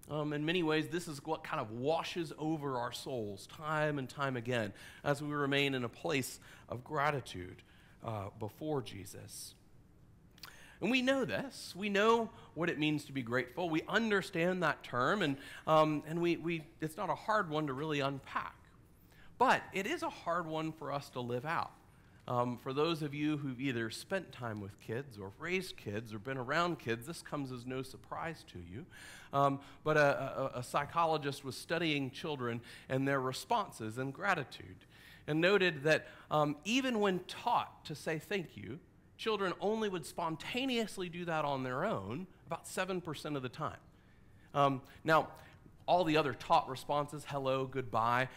Um, 0.10 0.32
in 0.32 0.46
many 0.46 0.64
ways, 0.64 0.88
this 0.88 1.08
is 1.08 1.24
what 1.26 1.44
kind 1.44 1.60
of 1.60 1.72
washes 1.72 2.32
over 2.40 2.78
our 2.78 2.94
souls 2.94 3.48
time 3.48 4.00
and 4.00 4.08
time 4.08 4.38
again 4.38 4.72
as 5.04 5.22
we 5.22 5.30
remain 5.30 5.76
in 5.76 5.84
a 5.84 5.90
place 5.90 6.40
of 6.70 6.84
gratitude 6.84 7.62
uh, 8.06 8.28
before 8.40 8.82
Jesus. 8.82 9.54
And 10.80 10.92
we 10.92 11.02
know 11.02 11.26
this. 11.26 11.74
We 11.76 11.90
know 11.90 12.30
what 12.54 12.70
it 12.70 12.80
means 12.80 13.06
to 13.06 13.12
be 13.12 13.22
grateful. 13.22 13.70
We 13.70 13.82
understand 13.88 14.64
that 14.64 14.84
term, 14.84 15.22
and, 15.22 15.38
um, 15.66 16.04
and 16.08 16.22
we, 16.22 16.38
we, 16.38 16.64
it's 16.82 16.98
not 16.98 17.10
a 17.10 17.16
hard 17.16 17.50
one 17.50 17.68
to 17.68 17.74
really 17.74 18.00
unpack. 18.00 18.56
But 19.38 19.62
it 19.74 19.88
is 19.88 20.04
a 20.04 20.10
hard 20.10 20.46
one 20.46 20.72
for 20.72 20.92
us 20.92 21.10
to 21.12 21.20
live 21.20 21.46
out. 21.46 21.72
Um, 22.28 22.58
for 22.58 22.74
those 22.74 23.04
of 23.04 23.14
you 23.14 23.38
who've 23.38 23.60
either 23.62 23.90
spent 23.90 24.34
time 24.34 24.60
with 24.60 24.80
kids 24.82 25.18
or 25.18 25.32
raised 25.40 25.78
kids 25.78 26.14
or 26.14 26.20
been 26.20 26.38
around 26.38 26.78
kids, 26.78 27.08
this 27.08 27.22
comes 27.22 27.52
as 27.54 27.66
no 27.66 27.82
surprise 27.82 28.44
to 28.52 28.60
you. 28.60 28.86
Um, 29.32 29.60
but 29.84 29.96
a, 29.96 30.52
a, 30.56 30.60
a 30.60 30.64
psychologist 30.64 31.46
was 31.46 31.56
studying 31.56 32.12
children 32.12 32.62
and 32.90 33.08
their 33.08 33.22
responses 33.22 33.98
and 33.98 34.14
gratitude 34.14 34.76
and 35.28 35.40
noted 35.40 35.84
that 35.84 36.08
um, 36.32 36.56
even 36.66 37.00
when 37.00 37.20
taught 37.28 37.86
to 37.86 37.96
say 37.96 38.20
thank 38.20 38.58
you, 38.58 38.80
children 39.18 39.54
only 39.60 39.90
would 39.90 40.06
spontaneously 40.06 41.10
do 41.10 41.26
that 41.26 41.46
on 41.46 41.64
their 41.64 41.86
own 41.86 42.28
about 42.46 42.66
7% 42.66 43.36
of 43.36 43.42
the 43.42 43.50
time. 43.50 43.78
Um, 44.54 44.82
now, 45.04 45.30
all 45.86 46.04
the 46.04 46.18
other 46.18 46.34
taught 46.34 46.70
responses, 46.70 47.26
hello, 47.28 47.66
goodbye, 47.66 48.30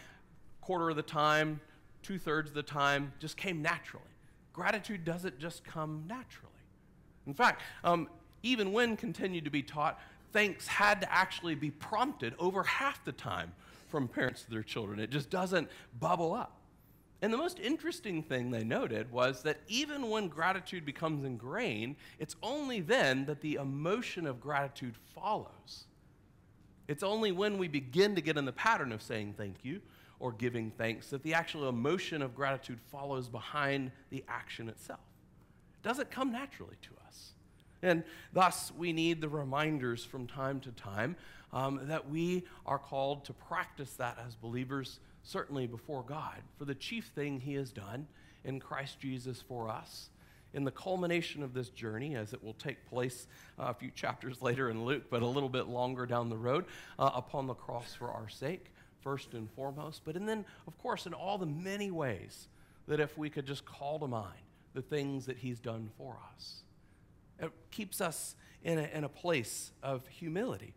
quarter 0.60 0.90
of 0.90 0.96
the 0.96 1.02
time, 1.02 1.60
two 2.02 2.18
thirds 2.18 2.50
of 2.50 2.54
the 2.54 2.62
time 2.62 3.12
just 3.18 3.36
came 3.36 3.62
naturally. 3.62 4.04
Gratitude 4.52 5.04
doesn't 5.04 5.38
just 5.38 5.64
come 5.64 6.04
naturally. 6.06 6.50
In 7.26 7.34
fact, 7.34 7.62
um, 7.84 8.08
even 8.42 8.72
when 8.72 8.96
continued 8.96 9.44
to 9.44 9.50
be 9.50 9.62
taught, 9.62 10.00
thanks 10.32 10.66
had 10.66 11.00
to 11.02 11.12
actually 11.12 11.54
be 11.54 11.70
prompted 11.70 12.34
over 12.38 12.62
half 12.62 13.04
the 13.04 13.12
time 13.12 13.52
from 13.88 14.08
parents 14.08 14.42
to 14.44 14.50
their 14.50 14.62
children. 14.62 14.98
It 14.98 15.10
just 15.10 15.30
doesn't 15.30 15.68
bubble 15.98 16.32
up. 16.32 16.56
And 17.22 17.32
the 17.32 17.36
most 17.36 17.58
interesting 17.58 18.22
thing 18.22 18.50
they 18.50 18.64
noted 18.64 19.12
was 19.12 19.42
that 19.42 19.58
even 19.68 20.08
when 20.08 20.28
gratitude 20.28 20.86
becomes 20.86 21.24
ingrained, 21.24 21.96
it's 22.18 22.34
only 22.42 22.80
then 22.80 23.26
that 23.26 23.42
the 23.42 23.56
emotion 23.56 24.26
of 24.26 24.40
gratitude 24.40 24.94
follows. 25.14 25.84
It's 26.88 27.02
only 27.02 27.30
when 27.30 27.58
we 27.58 27.68
begin 27.68 28.14
to 28.14 28.22
get 28.22 28.38
in 28.38 28.46
the 28.46 28.52
pattern 28.52 28.90
of 28.90 29.02
saying 29.02 29.34
thank 29.36 29.56
you 29.62 29.82
or 30.20 30.32
giving 30.32 30.70
thanks 30.70 31.08
that 31.08 31.22
the 31.22 31.34
actual 31.34 31.68
emotion 31.68 32.22
of 32.22 32.34
gratitude 32.36 32.78
follows 32.92 33.28
behind 33.28 33.90
the 34.10 34.22
action 34.28 34.68
itself. 34.68 35.00
It 35.82 35.88
doesn't 35.88 36.10
come 36.10 36.30
naturally 36.30 36.76
to 36.82 36.90
us. 37.06 37.32
And 37.82 38.04
thus, 38.32 38.70
we 38.76 38.92
need 38.92 39.22
the 39.22 39.28
reminders 39.28 40.04
from 40.04 40.26
time 40.26 40.60
to 40.60 40.70
time 40.72 41.16
um, 41.52 41.80
that 41.84 42.08
we 42.08 42.44
are 42.66 42.78
called 42.78 43.24
to 43.24 43.32
practice 43.32 43.94
that 43.94 44.18
as 44.26 44.34
believers, 44.34 45.00
certainly 45.22 45.66
before 45.66 46.02
God, 46.02 46.36
for 46.58 46.66
the 46.66 46.74
chief 46.74 47.06
thing 47.14 47.40
He 47.40 47.54
has 47.54 47.72
done 47.72 48.06
in 48.44 48.60
Christ 48.60 49.00
Jesus 49.00 49.42
for 49.42 49.68
us. 49.68 50.10
In 50.52 50.64
the 50.64 50.70
culmination 50.70 51.42
of 51.42 51.54
this 51.54 51.68
journey, 51.68 52.16
as 52.16 52.32
it 52.32 52.42
will 52.42 52.54
take 52.54 52.84
place 52.88 53.28
uh, 53.58 53.66
a 53.68 53.74
few 53.74 53.90
chapters 53.92 54.42
later 54.42 54.68
in 54.68 54.84
Luke, 54.84 55.04
but 55.08 55.22
a 55.22 55.26
little 55.26 55.48
bit 55.48 55.68
longer 55.68 56.06
down 56.06 56.28
the 56.28 56.36
road, 56.36 56.66
uh, 56.98 57.10
upon 57.14 57.46
the 57.46 57.54
cross 57.54 57.94
for 57.94 58.10
our 58.10 58.28
sake, 58.28 58.72
first 59.02 59.34
and 59.34 59.50
foremost, 59.52 60.02
but 60.04 60.16
and 60.16 60.28
then, 60.28 60.44
of 60.66 60.76
course, 60.78 61.06
in 61.06 61.14
all 61.14 61.38
the 61.38 61.46
many 61.46 61.90
ways 61.90 62.48
that 62.86 63.00
if 63.00 63.16
we 63.16 63.30
could 63.30 63.46
just 63.46 63.64
call 63.64 63.98
to 63.98 64.06
mind 64.06 64.42
the 64.74 64.82
things 64.82 65.26
that 65.26 65.38
He's 65.38 65.58
done 65.58 65.90
for 65.96 66.18
us. 66.34 66.62
It 67.38 67.50
keeps 67.70 68.00
us 68.00 68.34
in 68.62 68.78
a, 68.78 68.88
in 68.94 69.04
a 69.04 69.08
place 69.08 69.72
of 69.82 70.06
humility 70.08 70.74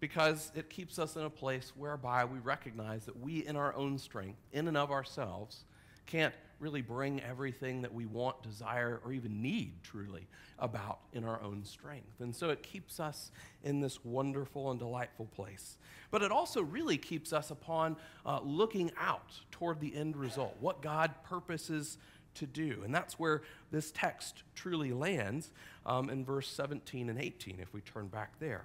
because 0.00 0.50
it 0.54 0.68
keeps 0.68 0.98
us 0.98 1.16
in 1.16 1.22
a 1.22 1.30
place 1.30 1.72
whereby 1.76 2.24
we 2.24 2.38
recognize 2.40 3.04
that 3.04 3.18
we, 3.20 3.46
in 3.46 3.56
our 3.56 3.74
own 3.74 3.98
strength, 3.98 4.38
in 4.52 4.68
and 4.68 4.76
of 4.76 4.90
ourselves, 4.90 5.64
can't 6.06 6.34
really 6.62 6.80
bring 6.80 7.20
everything 7.20 7.82
that 7.82 7.92
we 7.92 8.06
want, 8.06 8.40
desire, 8.42 9.00
or 9.04 9.12
even 9.12 9.42
need 9.42 9.72
truly 9.82 10.26
about 10.58 11.00
in 11.12 11.24
our 11.24 11.42
own 11.42 11.64
strength. 11.64 12.20
And 12.20 12.34
so 12.34 12.50
it 12.50 12.62
keeps 12.62 13.00
us 13.00 13.32
in 13.64 13.80
this 13.80 14.04
wonderful 14.04 14.70
and 14.70 14.78
delightful 14.78 15.26
place. 15.26 15.76
But 16.12 16.22
it 16.22 16.30
also 16.30 16.62
really 16.62 16.96
keeps 16.96 17.32
us 17.32 17.50
upon 17.50 17.96
uh, 18.24 18.40
looking 18.44 18.92
out 18.98 19.40
toward 19.50 19.80
the 19.80 19.94
end 19.94 20.16
result, 20.16 20.56
what 20.60 20.80
God 20.80 21.10
purposes 21.24 21.98
to 22.34 22.46
do. 22.46 22.82
And 22.84 22.94
that's 22.94 23.18
where 23.18 23.42
this 23.72 23.90
text 23.90 24.42
truly 24.54 24.92
lands 24.92 25.50
um, 25.84 26.08
in 26.08 26.24
verse 26.24 26.48
17 26.48 27.10
and 27.10 27.20
18, 27.20 27.58
if 27.60 27.74
we 27.74 27.80
turn 27.80 28.06
back 28.06 28.38
there. 28.38 28.64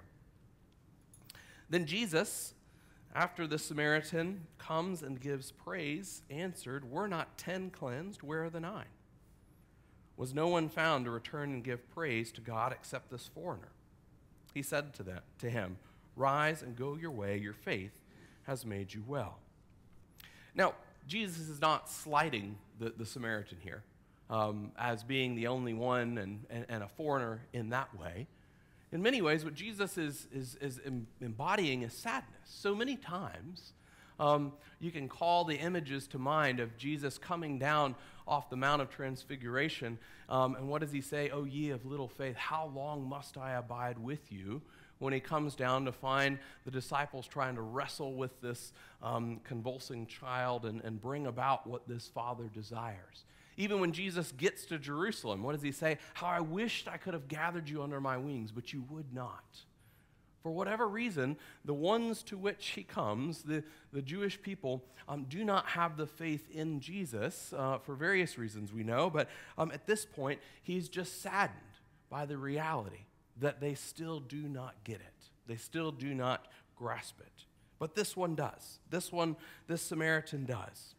Then 1.68 1.84
Jesus 1.84 2.54
after 3.14 3.46
the 3.46 3.58
Samaritan 3.58 4.46
comes 4.58 5.02
and 5.02 5.20
gives 5.20 5.50
praise, 5.50 6.22
answered, 6.30 6.90
Were 6.90 7.08
not 7.08 7.38
ten 7.38 7.70
cleansed? 7.70 8.22
Where 8.22 8.44
are 8.44 8.50
the 8.50 8.60
nine? 8.60 8.86
Was 10.16 10.34
no 10.34 10.48
one 10.48 10.68
found 10.68 11.04
to 11.04 11.10
return 11.10 11.52
and 11.52 11.64
give 11.64 11.88
praise 11.94 12.32
to 12.32 12.40
God 12.40 12.72
except 12.72 13.10
this 13.10 13.28
foreigner? 13.32 13.70
He 14.52 14.62
said 14.62 14.92
to, 14.94 15.02
them, 15.02 15.20
to 15.38 15.48
him, 15.48 15.78
Rise 16.16 16.62
and 16.62 16.76
go 16.76 16.96
your 16.96 17.10
way, 17.10 17.38
your 17.38 17.52
faith 17.52 17.92
has 18.44 18.66
made 18.66 18.92
you 18.92 19.04
well. 19.06 19.38
Now, 20.54 20.74
Jesus 21.06 21.48
is 21.48 21.60
not 21.60 21.88
slighting 21.88 22.56
the, 22.78 22.90
the 22.90 23.06
Samaritan 23.06 23.58
here 23.62 23.82
um, 24.28 24.72
as 24.76 25.02
being 25.02 25.34
the 25.34 25.46
only 25.46 25.74
one 25.74 26.18
and, 26.18 26.44
and, 26.50 26.66
and 26.68 26.82
a 26.82 26.88
foreigner 26.88 27.40
in 27.52 27.70
that 27.70 27.96
way 27.98 28.26
in 28.90 29.02
many 29.02 29.20
ways, 29.20 29.44
what 29.44 29.54
Jesus 29.54 29.98
is, 29.98 30.26
is, 30.32 30.56
is 30.60 30.80
embodying 31.20 31.82
is 31.82 31.92
sadness. 31.92 32.40
So 32.44 32.74
many 32.74 32.96
times, 32.96 33.72
um, 34.18 34.52
you 34.80 34.90
can 34.90 35.08
call 35.08 35.44
the 35.44 35.56
images 35.56 36.06
to 36.08 36.18
mind 36.18 36.60
of 36.60 36.76
Jesus 36.76 37.18
coming 37.18 37.58
down 37.58 37.94
off 38.26 38.50
the 38.50 38.56
Mount 38.56 38.82
of 38.82 38.90
Transfiguration. 38.90 39.98
Um, 40.28 40.54
and 40.56 40.68
what 40.68 40.80
does 40.80 40.92
he 40.92 41.00
say? 41.00 41.30
Oh, 41.30 41.44
ye 41.44 41.70
of 41.70 41.84
little 41.84 42.08
faith, 42.08 42.36
how 42.36 42.70
long 42.74 43.08
must 43.08 43.36
I 43.36 43.52
abide 43.52 43.98
with 43.98 44.32
you? 44.32 44.62
When 44.98 45.12
he 45.12 45.20
comes 45.20 45.54
down 45.54 45.84
to 45.84 45.92
find 45.92 46.38
the 46.64 46.72
disciples 46.72 47.28
trying 47.28 47.54
to 47.54 47.62
wrestle 47.62 48.14
with 48.14 48.40
this 48.40 48.72
um, 49.00 49.40
convulsing 49.44 50.06
child 50.06 50.64
and, 50.64 50.80
and 50.82 51.00
bring 51.00 51.26
about 51.26 51.66
what 51.68 51.86
this 51.86 52.08
father 52.08 52.50
desires. 52.52 53.24
Even 53.58 53.80
when 53.80 53.90
Jesus 53.90 54.30
gets 54.30 54.64
to 54.66 54.78
Jerusalem, 54.78 55.42
what 55.42 55.52
does 55.52 55.62
he 55.62 55.72
say? 55.72 55.98
How 56.14 56.28
I 56.28 56.40
wished 56.40 56.86
I 56.86 56.96
could 56.96 57.12
have 57.12 57.26
gathered 57.26 57.68
you 57.68 57.82
under 57.82 58.00
my 58.00 58.16
wings, 58.16 58.52
but 58.52 58.72
you 58.72 58.84
would 58.88 59.12
not. 59.12 59.44
For 60.44 60.52
whatever 60.52 60.86
reason, 60.88 61.36
the 61.64 61.74
ones 61.74 62.22
to 62.24 62.38
which 62.38 62.68
he 62.68 62.84
comes, 62.84 63.42
the, 63.42 63.64
the 63.92 64.00
Jewish 64.00 64.40
people, 64.40 64.84
um, 65.08 65.26
do 65.28 65.44
not 65.44 65.66
have 65.66 65.96
the 65.96 66.06
faith 66.06 66.48
in 66.52 66.78
Jesus 66.78 67.52
uh, 67.52 67.78
for 67.78 67.96
various 67.96 68.38
reasons 68.38 68.72
we 68.72 68.84
know, 68.84 69.10
but 69.10 69.28
um, 69.58 69.72
at 69.74 69.88
this 69.88 70.06
point, 70.06 70.38
he's 70.62 70.88
just 70.88 71.20
saddened 71.20 71.58
by 72.08 72.26
the 72.26 72.38
reality 72.38 73.06
that 73.40 73.60
they 73.60 73.74
still 73.74 74.20
do 74.20 74.48
not 74.48 74.76
get 74.84 75.00
it. 75.00 75.30
They 75.48 75.56
still 75.56 75.90
do 75.90 76.14
not 76.14 76.46
grasp 76.76 77.18
it. 77.20 77.44
But 77.80 77.96
this 77.96 78.16
one 78.16 78.36
does. 78.36 78.78
This 78.88 79.10
one, 79.10 79.34
this 79.66 79.82
Samaritan 79.82 80.44
does. 80.44 80.94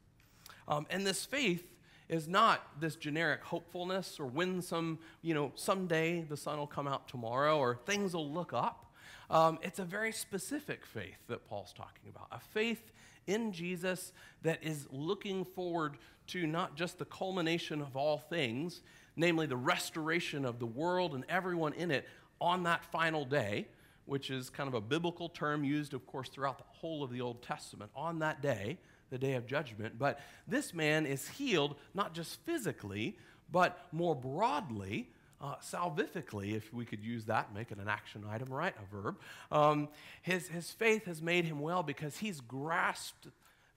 Um, 0.67 0.85
and 0.89 1.07
this 1.07 1.25
faith 1.25 1.63
is 2.09 2.27
not 2.27 2.67
this 2.79 2.95
generic 2.95 3.43
hopefulness 3.43 4.19
or 4.19 4.25
when 4.25 4.61
some, 4.61 4.97
you 5.21 5.33
know, 5.33 5.51
someday 5.55 6.21
the 6.21 6.35
sun 6.35 6.57
will 6.57 6.67
come 6.67 6.87
out 6.87 7.07
tomorrow 7.07 7.57
or 7.57 7.75
things 7.85 8.13
will 8.13 8.29
look 8.29 8.51
up. 8.51 8.85
Um, 9.29 9.59
it's 9.61 9.77
a 9.77 9.85
very 9.85 10.11
specific 10.11 10.85
faith 10.85 11.19
that 11.27 11.47
Paul's 11.47 11.71
talking 11.71 12.09
about, 12.09 12.27
a 12.31 12.39
faith 12.39 12.91
in 13.27 13.51
Jesus 13.51 14.11
that 14.41 14.63
is 14.63 14.87
looking 14.91 15.45
forward 15.45 15.97
to 16.27 16.47
not 16.47 16.75
just 16.75 16.97
the 16.97 17.05
culmination 17.05 17.79
of 17.79 17.95
all 17.95 18.17
things, 18.17 18.81
namely 19.15 19.45
the 19.45 19.57
restoration 19.57 20.45
of 20.45 20.57
the 20.57 20.65
world 20.65 21.13
and 21.13 21.23
everyone 21.29 21.73
in 21.73 21.91
it, 21.91 22.07
on 22.41 22.63
that 22.63 22.83
final 22.85 23.25
day, 23.25 23.67
which 24.05 24.31
is 24.31 24.49
kind 24.49 24.67
of 24.67 24.73
a 24.73 24.81
biblical 24.81 25.29
term 25.29 25.63
used, 25.63 25.93
of 25.93 26.07
course, 26.07 26.29
throughout 26.29 26.57
the 26.57 26.63
whole 26.67 27.03
of 27.03 27.11
the 27.11 27.21
Old 27.21 27.43
Testament, 27.43 27.91
on 27.95 28.19
that 28.19 28.41
day, 28.41 28.79
the 29.09 29.17
day 29.17 29.33
of 29.33 29.45
judgment. 29.45 29.97
But 29.97 30.19
this 30.47 30.73
man 30.73 31.05
is 31.05 31.27
healed 31.27 31.75
not 31.93 32.13
just 32.13 32.39
physically, 32.45 33.17
but 33.51 33.87
more 33.91 34.15
broadly, 34.15 35.09
uh, 35.41 35.55
salvifically, 35.57 36.55
if 36.55 36.73
we 36.73 36.85
could 36.85 37.03
use 37.03 37.25
that, 37.25 37.53
make 37.53 37.71
it 37.71 37.77
an 37.77 37.87
action 37.87 38.25
item, 38.29 38.49
right? 38.49 38.75
A 38.77 38.95
verb. 38.95 39.19
Um, 39.51 39.89
his, 40.21 40.47
his 40.49 40.71
faith 40.71 41.05
has 41.05 41.21
made 41.21 41.45
him 41.45 41.59
well 41.59 41.81
because 41.81 42.17
he's 42.17 42.41
grasped 42.41 43.27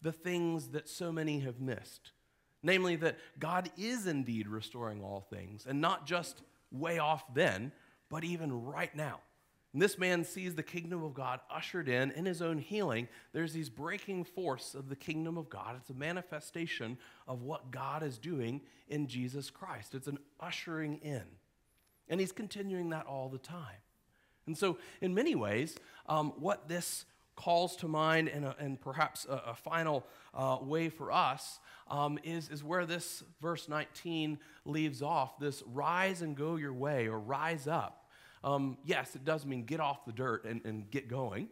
the 0.02 0.12
things 0.12 0.68
that 0.68 0.88
so 0.88 1.12
many 1.12 1.40
have 1.40 1.60
missed. 1.60 2.10
Namely, 2.64 2.96
that 2.96 3.18
God 3.38 3.70
is 3.76 4.06
indeed 4.06 4.46
restoring 4.46 5.02
all 5.02 5.20
things, 5.20 5.66
and 5.66 5.80
not 5.80 6.06
just 6.06 6.42
way 6.70 6.98
off 6.98 7.24
then, 7.34 7.72
but 8.08 8.22
even 8.24 8.64
right 8.64 8.94
now. 8.94 9.20
And 9.72 9.80
this 9.80 9.96
man 9.96 10.24
sees 10.24 10.54
the 10.54 10.62
kingdom 10.62 11.02
of 11.02 11.14
God 11.14 11.40
ushered 11.50 11.88
in 11.88 12.10
in 12.10 12.26
his 12.26 12.42
own 12.42 12.58
healing. 12.58 13.08
There's 13.32 13.54
these 13.54 13.70
breaking 13.70 14.24
force 14.24 14.74
of 14.74 14.88
the 14.88 14.96
kingdom 14.96 15.38
of 15.38 15.48
God. 15.48 15.76
It's 15.78 15.88
a 15.90 15.94
manifestation 15.94 16.98
of 17.26 17.42
what 17.42 17.70
God 17.70 18.02
is 18.02 18.18
doing 18.18 18.60
in 18.88 19.06
Jesus 19.06 19.48
Christ. 19.48 19.94
It's 19.94 20.08
an 20.08 20.18
ushering 20.40 20.98
in. 20.98 21.22
And 22.08 22.20
he's 22.20 22.32
continuing 22.32 22.90
that 22.90 23.06
all 23.06 23.30
the 23.30 23.38
time. 23.38 23.80
And 24.46 24.58
so, 24.58 24.76
in 25.00 25.14
many 25.14 25.34
ways, 25.34 25.76
um, 26.06 26.32
what 26.36 26.68
this 26.68 27.06
calls 27.36 27.76
to 27.76 27.88
mind, 27.88 28.28
and, 28.28 28.52
and 28.58 28.80
perhaps 28.80 29.24
a, 29.24 29.50
a 29.50 29.54
final 29.54 30.04
uh, 30.34 30.58
way 30.60 30.88
for 30.88 31.10
us, 31.10 31.60
um, 31.88 32.18
is, 32.24 32.48
is 32.50 32.62
where 32.62 32.84
this 32.84 33.22
verse 33.40 33.68
19 33.68 34.38
leaves 34.64 35.00
off 35.00 35.38
this 35.38 35.62
rise 35.72 36.20
and 36.22 36.36
go 36.36 36.56
your 36.56 36.74
way, 36.74 37.06
or 37.06 37.18
rise 37.18 37.66
up. 37.66 38.01
Um, 38.44 38.78
yes, 38.84 39.14
it 39.14 39.24
does 39.24 39.46
mean 39.46 39.64
get 39.64 39.80
off 39.80 40.04
the 40.04 40.12
dirt 40.12 40.44
and, 40.44 40.60
and 40.64 40.90
get 40.90 41.08
going. 41.08 41.48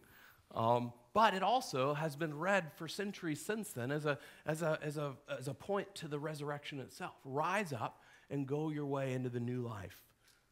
Um, 0.55 0.93
but 1.13 1.35
it 1.35 1.43
also 1.43 1.95
has 1.95 2.17
been 2.17 2.37
read 2.37 2.73
for 2.77 2.89
centuries 2.89 3.45
since 3.45 3.71
then 3.71 3.91
as 3.91 4.07
a, 4.07 4.19
as, 4.47 4.63
a, 4.63 4.79
as, 4.83 4.97
a, 4.97 5.15
as 5.39 5.49
a 5.49 5.55
point 5.55 5.93
to 5.97 6.09
the 6.09 6.19
resurrection 6.19 6.81
itself. 6.81 7.15
Rise 7.25 7.73
up 7.73 8.03
and 8.31 8.47
go 8.47 8.71
your 8.71 8.87
way 8.87 9.13
into 9.13 9.29
the 9.29 9.41
new 9.41 9.61
life 9.61 10.03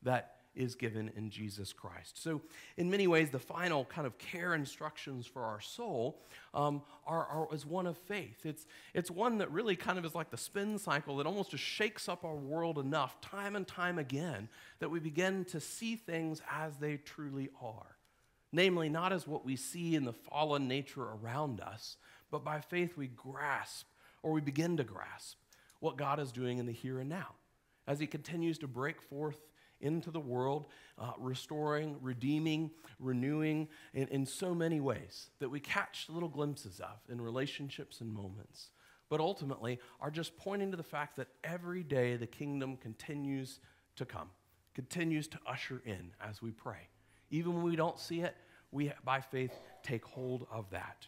that 0.03 0.38
is 0.59 0.75
given 0.75 1.11
in 1.17 1.31
Jesus 1.31 1.73
Christ. 1.73 2.21
So, 2.21 2.43
in 2.77 2.91
many 2.91 3.07
ways, 3.07 3.31
the 3.31 3.39
final 3.39 3.85
kind 3.85 4.07
of 4.07 4.19
care 4.19 4.55
instructions 4.55 5.27
for 5.27 5.45
our 5.45 5.61
soul 5.61 6.21
um, 6.53 6.83
are, 7.07 7.25
are, 7.27 7.55
is 7.55 7.65
one 7.65 7.87
of 7.87 7.97
faith. 7.97 8.45
It's, 8.45 8.67
it's 8.93 9.11
one 9.11 9.39
that 9.39 9.51
really 9.53 9.77
kind 9.77 9.99
of 9.99 10.05
is 10.05 10.17
like 10.17 10.31
the 10.31 10.37
spin 10.37 10.79
cycle 10.79 11.17
that 11.19 11.27
almost 11.27 11.53
just 11.53 11.63
shakes 11.63 12.09
up 12.09 12.25
our 12.25 12.35
world 12.35 12.79
enough 12.79 13.21
time 13.21 13.55
and 13.55 13.67
time 13.67 13.99
again 13.99 14.49
that 14.81 14.91
we 14.91 14.99
begin 14.99 15.45
to 15.47 15.61
see 15.61 15.95
things 15.95 16.43
as 16.51 16.77
they 16.77 16.97
truly 16.97 17.49
are. 17.63 17.97
Namely, 18.51 18.89
not 18.89 19.13
as 19.13 19.29
what 19.29 19.45
we 19.45 19.55
see 19.55 19.95
in 19.95 20.05
the 20.05 20.13
fallen 20.13 20.67
nature 20.67 21.05
around 21.05 21.61
us, 21.61 21.97
but 22.31 22.45
by 22.45 22.61
faith 22.61 22.97
we 22.97 23.07
grasp 23.07 23.87
or 24.23 24.33
we 24.33 24.41
begin 24.41 24.77
to 24.79 24.85
grasp 24.85 25.37
what 25.79 25.97
God 25.97 26.19
is 26.19 26.33
doing 26.33 26.59
in 26.59 26.67
the 26.67 26.73
here 26.73 26.99
and 26.99 27.09
now 27.09 27.35
as 27.87 27.99
He 27.99 28.07
continues 28.07 28.59
to 28.59 28.69
break 28.69 29.01
forth 29.01 29.41
into 29.81 30.11
the 30.11 30.21
world, 30.21 30.67
uh, 30.99 31.13
restoring, 31.19 31.97
redeeming, 32.01 32.71
renewing 32.99 33.69
in, 33.95 34.09
in 34.09 34.27
so 34.27 34.55
many 34.55 34.81
ways 34.81 35.31
that 35.39 35.49
we 35.49 35.61
catch 35.61 36.07
little 36.09 36.29
glimpses 36.29 36.81
of 36.81 36.99
in 37.09 37.21
relationships 37.21 38.01
and 38.01 38.13
moments. 38.13 38.71
But 39.09 39.21
ultimately, 39.21 39.79
are 40.01 40.11
just 40.11 40.37
pointing 40.37 40.71
to 40.71 40.77
the 40.77 40.83
fact 40.83 41.17
that 41.17 41.29
every 41.43 41.83
day 41.83 42.17
the 42.17 42.27
kingdom 42.27 42.77
continues 42.77 43.61
to 43.97 44.05
come, 44.05 44.29
continues 44.75 45.29
to 45.29 45.39
usher 45.47 45.81
in 45.85 46.11
as 46.21 46.43
we 46.43 46.51
pray. 46.51 46.89
Even 47.31 47.55
when 47.55 47.63
we 47.63 47.77
don't 47.77 47.99
see 47.99 48.21
it, 48.21 48.37
we, 48.71 48.93
by 49.05 49.21
faith, 49.21 49.53
take 49.83 50.05
hold 50.05 50.47
of 50.51 50.69
that. 50.71 51.07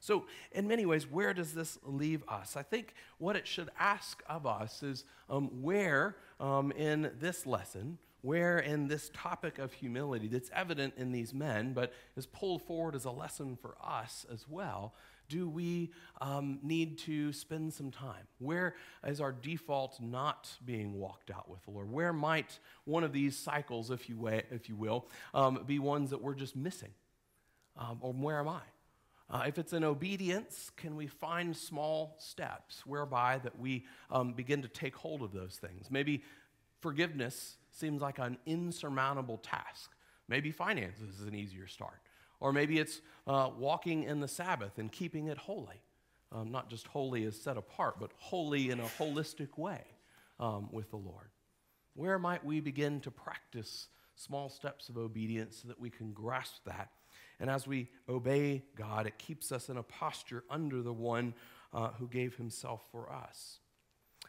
So, 0.00 0.26
in 0.52 0.68
many 0.68 0.86
ways, 0.86 1.10
where 1.10 1.34
does 1.34 1.52
this 1.52 1.78
leave 1.82 2.22
us? 2.28 2.56
I 2.56 2.62
think 2.62 2.94
what 3.18 3.34
it 3.34 3.46
should 3.46 3.70
ask 3.78 4.22
of 4.28 4.46
us 4.46 4.82
is 4.82 5.04
um, 5.28 5.62
where 5.62 6.16
um, 6.38 6.70
in 6.72 7.10
this 7.18 7.44
lesson, 7.46 7.98
where 8.26 8.58
in 8.58 8.88
this 8.88 9.08
topic 9.14 9.60
of 9.60 9.72
humility 9.72 10.26
that's 10.26 10.50
evident 10.52 10.92
in 10.96 11.12
these 11.12 11.32
men, 11.32 11.72
but 11.72 11.92
is 12.16 12.26
pulled 12.26 12.60
forward 12.60 12.96
as 12.96 13.04
a 13.04 13.10
lesson 13.10 13.54
for 13.54 13.76
us 13.80 14.26
as 14.32 14.48
well, 14.48 14.94
do 15.28 15.48
we 15.48 15.92
um, 16.20 16.58
need 16.60 16.98
to 16.98 17.32
spend 17.32 17.72
some 17.72 17.92
time? 17.92 18.26
Where 18.40 18.74
is 19.06 19.20
our 19.20 19.30
default 19.30 20.00
not 20.00 20.50
being 20.64 20.94
walked 20.94 21.30
out 21.30 21.48
with 21.48 21.62
the 21.66 21.70
Lord? 21.70 21.88
Where 21.88 22.12
might 22.12 22.58
one 22.84 23.04
of 23.04 23.12
these 23.12 23.38
cycles, 23.38 23.92
if 23.92 24.08
you, 24.08 24.18
way, 24.18 24.42
if 24.50 24.68
you 24.68 24.74
will, 24.74 25.06
um, 25.32 25.62
be 25.64 25.78
ones 25.78 26.10
that 26.10 26.20
we're 26.20 26.34
just 26.34 26.56
missing? 26.56 26.94
Um, 27.76 27.98
or 28.00 28.12
where 28.12 28.40
am 28.40 28.48
I? 28.48 28.62
Uh, 29.30 29.44
if 29.46 29.56
it's 29.56 29.72
in 29.72 29.84
obedience, 29.84 30.72
can 30.76 30.96
we 30.96 31.06
find 31.06 31.56
small 31.56 32.16
steps 32.18 32.84
whereby 32.84 33.38
that 33.44 33.56
we 33.56 33.84
um, 34.10 34.32
begin 34.32 34.62
to 34.62 34.68
take 34.68 34.96
hold 34.96 35.22
of 35.22 35.30
those 35.30 35.60
things? 35.60 35.92
Maybe 35.92 36.24
forgiveness 36.80 37.58
seems 37.78 38.02
like 38.02 38.18
an 38.18 38.38
insurmountable 38.46 39.38
task. 39.38 39.90
Maybe 40.28 40.50
finances 40.50 41.20
is 41.20 41.26
an 41.26 41.34
easier 41.34 41.66
start. 41.66 42.00
Or 42.40 42.52
maybe 42.52 42.78
it's 42.78 43.00
uh, 43.26 43.50
walking 43.56 44.02
in 44.04 44.20
the 44.20 44.28
Sabbath 44.28 44.78
and 44.78 44.90
keeping 44.90 45.28
it 45.28 45.38
holy. 45.38 45.80
Um, 46.32 46.50
not 46.50 46.68
just 46.68 46.86
holy 46.88 47.24
as 47.24 47.40
set 47.40 47.56
apart, 47.56 48.00
but 48.00 48.10
holy 48.18 48.70
in 48.70 48.80
a 48.80 48.84
holistic 48.84 49.56
way 49.56 49.84
um, 50.40 50.68
with 50.72 50.90
the 50.90 50.96
Lord. 50.96 51.28
Where 51.94 52.18
might 52.18 52.44
we 52.44 52.60
begin 52.60 53.00
to 53.00 53.10
practice 53.10 53.88
small 54.16 54.48
steps 54.48 54.88
of 54.88 54.98
obedience 54.98 55.60
so 55.62 55.68
that 55.68 55.80
we 55.80 55.88
can 55.88 56.12
grasp 56.12 56.64
that 56.66 56.90
and 57.38 57.50
as 57.50 57.66
we 57.66 57.88
obey 58.08 58.64
God, 58.76 59.06
it 59.06 59.18
keeps 59.18 59.52
us 59.52 59.68
in 59.68 59.76
a 59.76 59.82
posture 59.82 60.44
under 60.48 60.82
the 60.82 60.92
one 60.92 61.34
uh, 61.72 61.90
who 61.98 62.08
gave 62.08 62.36
himself 62.36 62.82
for 62.90 63.12
us. 63.12 63.58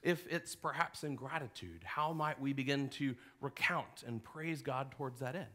If 0.03 0.25
it's 0.29 0.55
perhaps 0.55 1.03
in 1.03 1.15
gratitude, 1.15 1.83
how 1.83 2.13
might 2.13 2.39
we 2.39 2.53
begin 2.53 2.89
to 2.89 3.15
recount 3.41 4.03
and 4.05 4.23
praise 4.23 4.62
God 4.62 4.91
towards 4.91 5.19
that 5.19 5.36
end? 5.36 5.45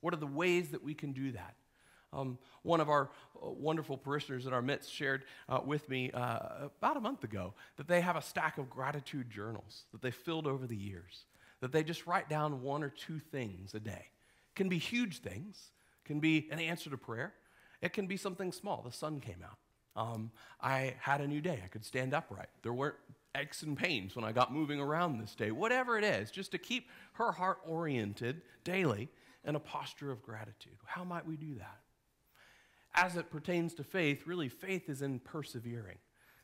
What 0.00 0.14
are 0.14 0.18
the 0.18 0.26
ways 0.26 0.70
that 0.70 0.82
we 0.82 0.94
can 0.94 1.12
do 1.12 1.32
that? 1.32 1.54
Um, 2.12 2.38
one 2.62 2.80
of 2.80 2.88
our 2.88 3.10
uh, 3.42 3.50
wonderful 3.50 3.98
parishioners 3.98 4.46
in 4.46 4.52
our 4.52 4.62
midst 4.62 4.92
shared 4.92 5.24
uh, 5.48 5.60
with 5.64 5.88
me 5.88 6.10
uh, 6.12 6.68
about 6.78 6.96
a 6.96 7.00
month 7.00 7.22
ago 7.24 7.52
that 7.76 7.86
they 7.86 8.00
have 8.00 8.16
a 8.16 8.22
stack 8.22 8.56
of 8.56 8.70
gratitude 8.70 9.30
journals 9.30 9.84
that 9.92 10.00
they 10.00 10.10
filled 10.10 10.46
over 10.46 10.66
the 10.66 10.76
years, 10.76 11.26
that 11.60 11.70
they 11.70 11.82
just 11.82 12.06
write 12.06 12.28
down 12.28 12.62
one 12.62 12.82
or 12.82 12.88
two 12.88 13.18
things 13.18 13.74
a 13.74 13.80
day. 13.80 14.06
Can 14.54 14.68
be 14.68 14.78
huge 14.78 15.18
things, 15.18 15.70
can 16.04 16.18
be 16.18 16.48
an 16.50 16.58
answer 16.58 16.88
to 16.88 16.96
prayer. 16.96 17.34
It 17.82 17.92
can 17.92 18.06
be 18.06 18.16
something 18.16 18.52
small. 18.52 18.82
The 18.82 18.90
sun 18.90 19.20
came 19.20 19.44
out. 19.44 19.58
Um, 19.94 20.30
I 20.60 20.94
had 21.00 21.20
a 21.20 21.28
new 21.28 21.40
day. 21.40 21.60
I 21.64 21.68
could 21.68 21.84
stand 21.84 22.14
upright. 22.14 22.48
There 22.62 22.72
weren't 22.72 22.96
aches 23.36 23.62
and 23.62 23.76
pains 23.76 24.16
when 24.16 24.24
I 24.24 24.32
got 24.32 24.52
moving 24.52 24.80
around 24.80 25.18
this 25.18 25.34
day. 25.34 25.50
Whatever 25.50 25.98
it 25.98 26.04
is, 26.04 26.30
just 26.30 26.52
to 26.52 26.58
keep 26.58 26.88
her 27.14 27.32
heart 27.32 27.58
oriented 27.66 28.42
daily 28.64 29.08
in 29.44 29.54
a 29.54 29.60
posture 29.60 30.10
of 30.10 30.22
gratitude. 30.22 30.76
How 30.84 31.04
might 31.04 31.26
we 31.26 31.36
do 31.36 31.54
that? 31.56 31.78
As 32.94 33.16
it 33.16 33.30
pertains 33.30 33.74
to 33.74 33.84
faith, 33.84 34.26
really, 34.26 34.48
faith 34.48 34.88
is 34.88 35.02
in 35.02 35.20
persevering, 35.20 35.98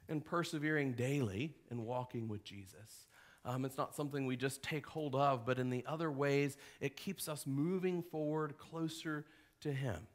in 0.08 0.20
persevering 0.20 0.92
daily 0.92 1.54
in 1.70 1.84
walking 1.84 2.28
with 2.28 2.44
Jesus. 2.44 3.08
Um, 3.44 3.64
it's 3.64 3.76
not 3.76 3.94
something 3.94 4.24
we 4.24 4.36
just 4.36 4.62
take 4.62 4.86
hold 4.86 5.14
of, 5.14 5.44
but 5.44 5.58
in 5.58 5.68
the 5.68 5.84
other 5.86 6.10
ways, 6.10 6.56
it 6.80 6.96
keeps 6.96 7.28
us 7.28 7.46
moving 7.46 8.02
forward 8.02 8.56
closer 8.56 9.26
to 9.60 9.72
Him, 9.72 10.06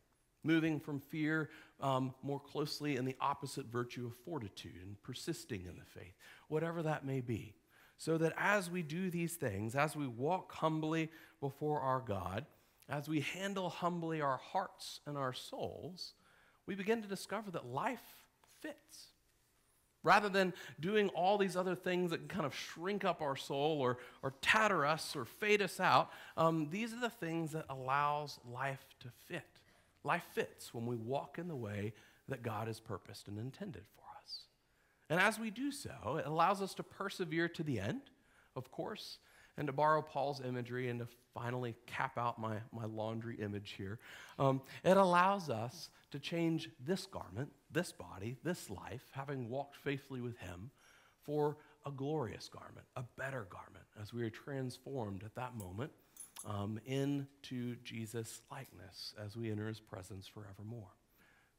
moving 0.44 0.80
from 0.80 1.00
fear 1.00 1.50
um, 1.82 2.14
more 2.22 2.40
closely 2.40 2.96
in 2.96 3.06
the 3.06 3.16
opposite 3.22 3.66
virtue 3.68 4.06
of 4.06 4.16
fortitude 4.26 4.82
and 4.84 5.02
persisting 5.04 5.66
in 5.66 5.78
the 5.78 5.86
faith, 5.86 6.14
whatever 6.48 6.84
that 6.84 7.06
may 7.06 7.22
be. 7.22 7.54
So 7.98 8.18
that 8.18 8.34
as 8.38 8.70
we 8.70 8.82
do 8.82 9.10
these 9.10 9.36
things, 9.36 9.76
as 9.76 9.96
we 9.96 10.08
walk 10.08 10.54
humbly 10.54 11.10
before 11.42 11.82
our 11.82 12.00
God, 12.00 12.46
as 12.88 13.08
we 13.08 13.22
handle 13.22 13.70
humbly 13.70 14.22
our 14.22 14.38
hearts 14.38 15.02
and 15.06 15.18
our 15.18 15.34
souls, 15.34 16.14
we 16.66 16.76
begin 16.76 17.02
to 17.02 17.08
discover 17.08 17.52
that 17.52 17.66
life 17.66 18.00
fits. 18.62 19.08
Rather 20.02 20.30
than 20.30 20.54
doing 20.80 21.10
all 21.10 21.38
these 21.38 21.58
other 21.58 21.76
things 21.76 22.12
that 22.12 22.30
kind 22.30 22.46
of 22.46 22.56
shrink 22.56 23.04
up 23.04 23.22
our 23.22 23.36
soul 23.36 23.82
or, 23.82 23.98
or 24.24 24.34
tatter 24.42 24.86
us 24.86 25.14
or 25.14 25.26
fade 25.26 25.62
us 25.62 25.80
out, 25.80 26.10
um, 26.38 26.70
these 26.72 26.94
are 26.94 27.02
the 27.02 27.10
things 27.10 27.52
that 27.52 27.66
allows 27.70 28.40
life 28.50 28.86
to 29.02 29.10
fit. 29.28 29.59
Life 30.04 30.24
fits 30.34 30.74
when 30.74 30.86
we 30.86 30.96
walk 30.96 31.38
in 31.38 31.48
the 31.48 31.56
way 31.56 31.94
that 32.28 32.44
God 32.44 32.68
has 32.68 32.80
purposed 32.80 33.28
and 33.28 33.38
intended 33.38 33.84
for 33.96 34.04
us. 34.22 34.44
And 35.10 35.20
as 35.20 35.40
we 35.40 35.50
do 35.50 35.72
so, 35.72 36.18
it 36.18 36.26
allows 36.26 36.62
us 36.62 36.74
to 36.76 36.84
persevere 36.84 37.50
to 37.50 37.64
the 37.64 37.80
end, 37.80 38.02
of 38.56 38.72
course, 38.72 39.18
and 39.58 39.68
to 39.68 39.74
borrow 39.74 40.02
Paul's 40.02 40.42
imagery 40.42 40.90
and 40.90 41.00
to 41.00 41.08
finally 41.34 41.76
cap 41.86 42.18
out 42.18 42.40
my, 42.40 42.58
my 42.72 42.86
laundry 42.86 43.36
image 43.36 43.76
here, 43.78 44.00
um, 44.38 44.62
it 44.84 44.98
allows 44.98 45.50
us 45.50 45.90
to 46.12 46.20
change 46.20 46.70
this 46.86 47.06
garment, 47.06 47.52
this 47.72 47.92
body, 47.92 48.38
this 48.44 48.70
life, 48.70 49.04
having 49.12 49.50
walked 49.50 49.76
faithfully 49.78 50.22
with 50.22 50.38
Him, 50.38 50.72
for 51.24 51.58
a 51.86 51.92
glorious 51.92 52.50
garment, 52.50 52.86
a 52.96 53.04
better 53.18 53.48
garment, 53.50 53.86
as 54.02 54.14
we 54.14 54.24
are 54.24 54.30
transformed 54.30 55.24
at 55.24 55.36
that 55.36 55.56
moment 55.56 55.92
um, 56.46 56.80
into 56.86 57.76
Jesus' 57.84 58.42
likeness 58.52 59.14
as 59.24 59.36
we 59.36 59.52
enter 59.52 59.68
his 59.68 59.80
presence 59.80 60.28
forevermore. 60.28 60.96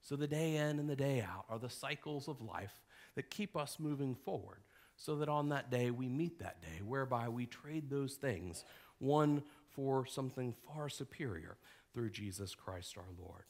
So 0.03 0.17
the 0.17 0.27
day 0.27 0.57
in 0.57 0.79
and 0.79 0.89
the 0.89 0.97
day 0.97 1.21
out 1.21 1.45
are 1.49 1.59
the 1.59 1.69
cycles 1.69 2.29
of 2.29 2.41
life 2.41 2.83
that 3.15 3.31
keep 3.31 3.57
us 3.57 3.79
moving 3.79 4.15
forward, 4.15 4.61
so 4.97 5.17
that 5.17 5.29
on 5.29 5.49
that 5.51 5.71
day 5.71 5.91
we 5.91 6.09
meet 6.09 6.39
that 6.39 6.63
day 6.63 6.83
whereby 6.85 7.29
we 7.29 7.47
trade 7.47 7.91
those 7.91 8.15
things, 8.15 8.65
one 8.99 9.43
for 9.69 10.07
something 10.07 10.55
far 10.67 10.89
superior, 10.89 11.57
through 11.93 12.11
Jesus 12.11 12.55
Christ 12.55 12.97
our 12.97 13.05
Lord. 13.19 13.45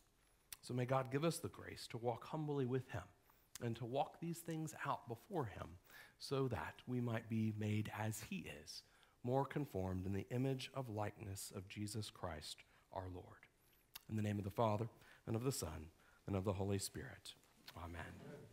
So 0.63 0.75
may 0.75 0.85
God 0.85 1.11
give 1.11 1.25
us 1.25 1.39
the 1.39 1.49
grace 1.49 1.87
to 1.89 1.99
walk 1.99 2.25
humbly 2.27 2.67
with 2.67 2.89
him 2.91 3.03
and 3.63 3.77
to 3.77 3.85
walk 3.85 4.21
these 4.21 4.39
things 4.39 4.75
out 4.87 5.09
before 5.09 5.47
him 5.47 5.67
so 6.19 6.49
that 6.49 6.75
we 6.87 7.01
might 7.01 7.29
be 7.29 7.53
made 7.59 7.91
as 7.99 8.23
he 8.29 8.47
is, 8.63 8.83
more 9.23 9.45
conformed 9.45 10.07
in 10.07 10.13
the 10.13 10.27
image 10.31 10.71
of 10.75 10.89
likeness 10.89 11.53
of 11.55 11.69
Jesus 11.69 12.11
Christ 12.11 12.65
our 12.93 13.09
Lord. 13.13 13.47
In 14.09 14.17
the 14.17 14.23
name 14.23 14.39
of 14.39 14.45
the 14.45 14.51
Father, 14.51 14.89
and 15.27 15.37
of 15.37 15.45
the 15.45 15.53
Son, 15.53 15.87
and 16.27 16.35
of 16.35 16.45
the 16.45 16.55
Holy 16.55 16.79
Spirit. 16.79 17.35
Amen. 17.77 18.01
Amen. 18.25 18.50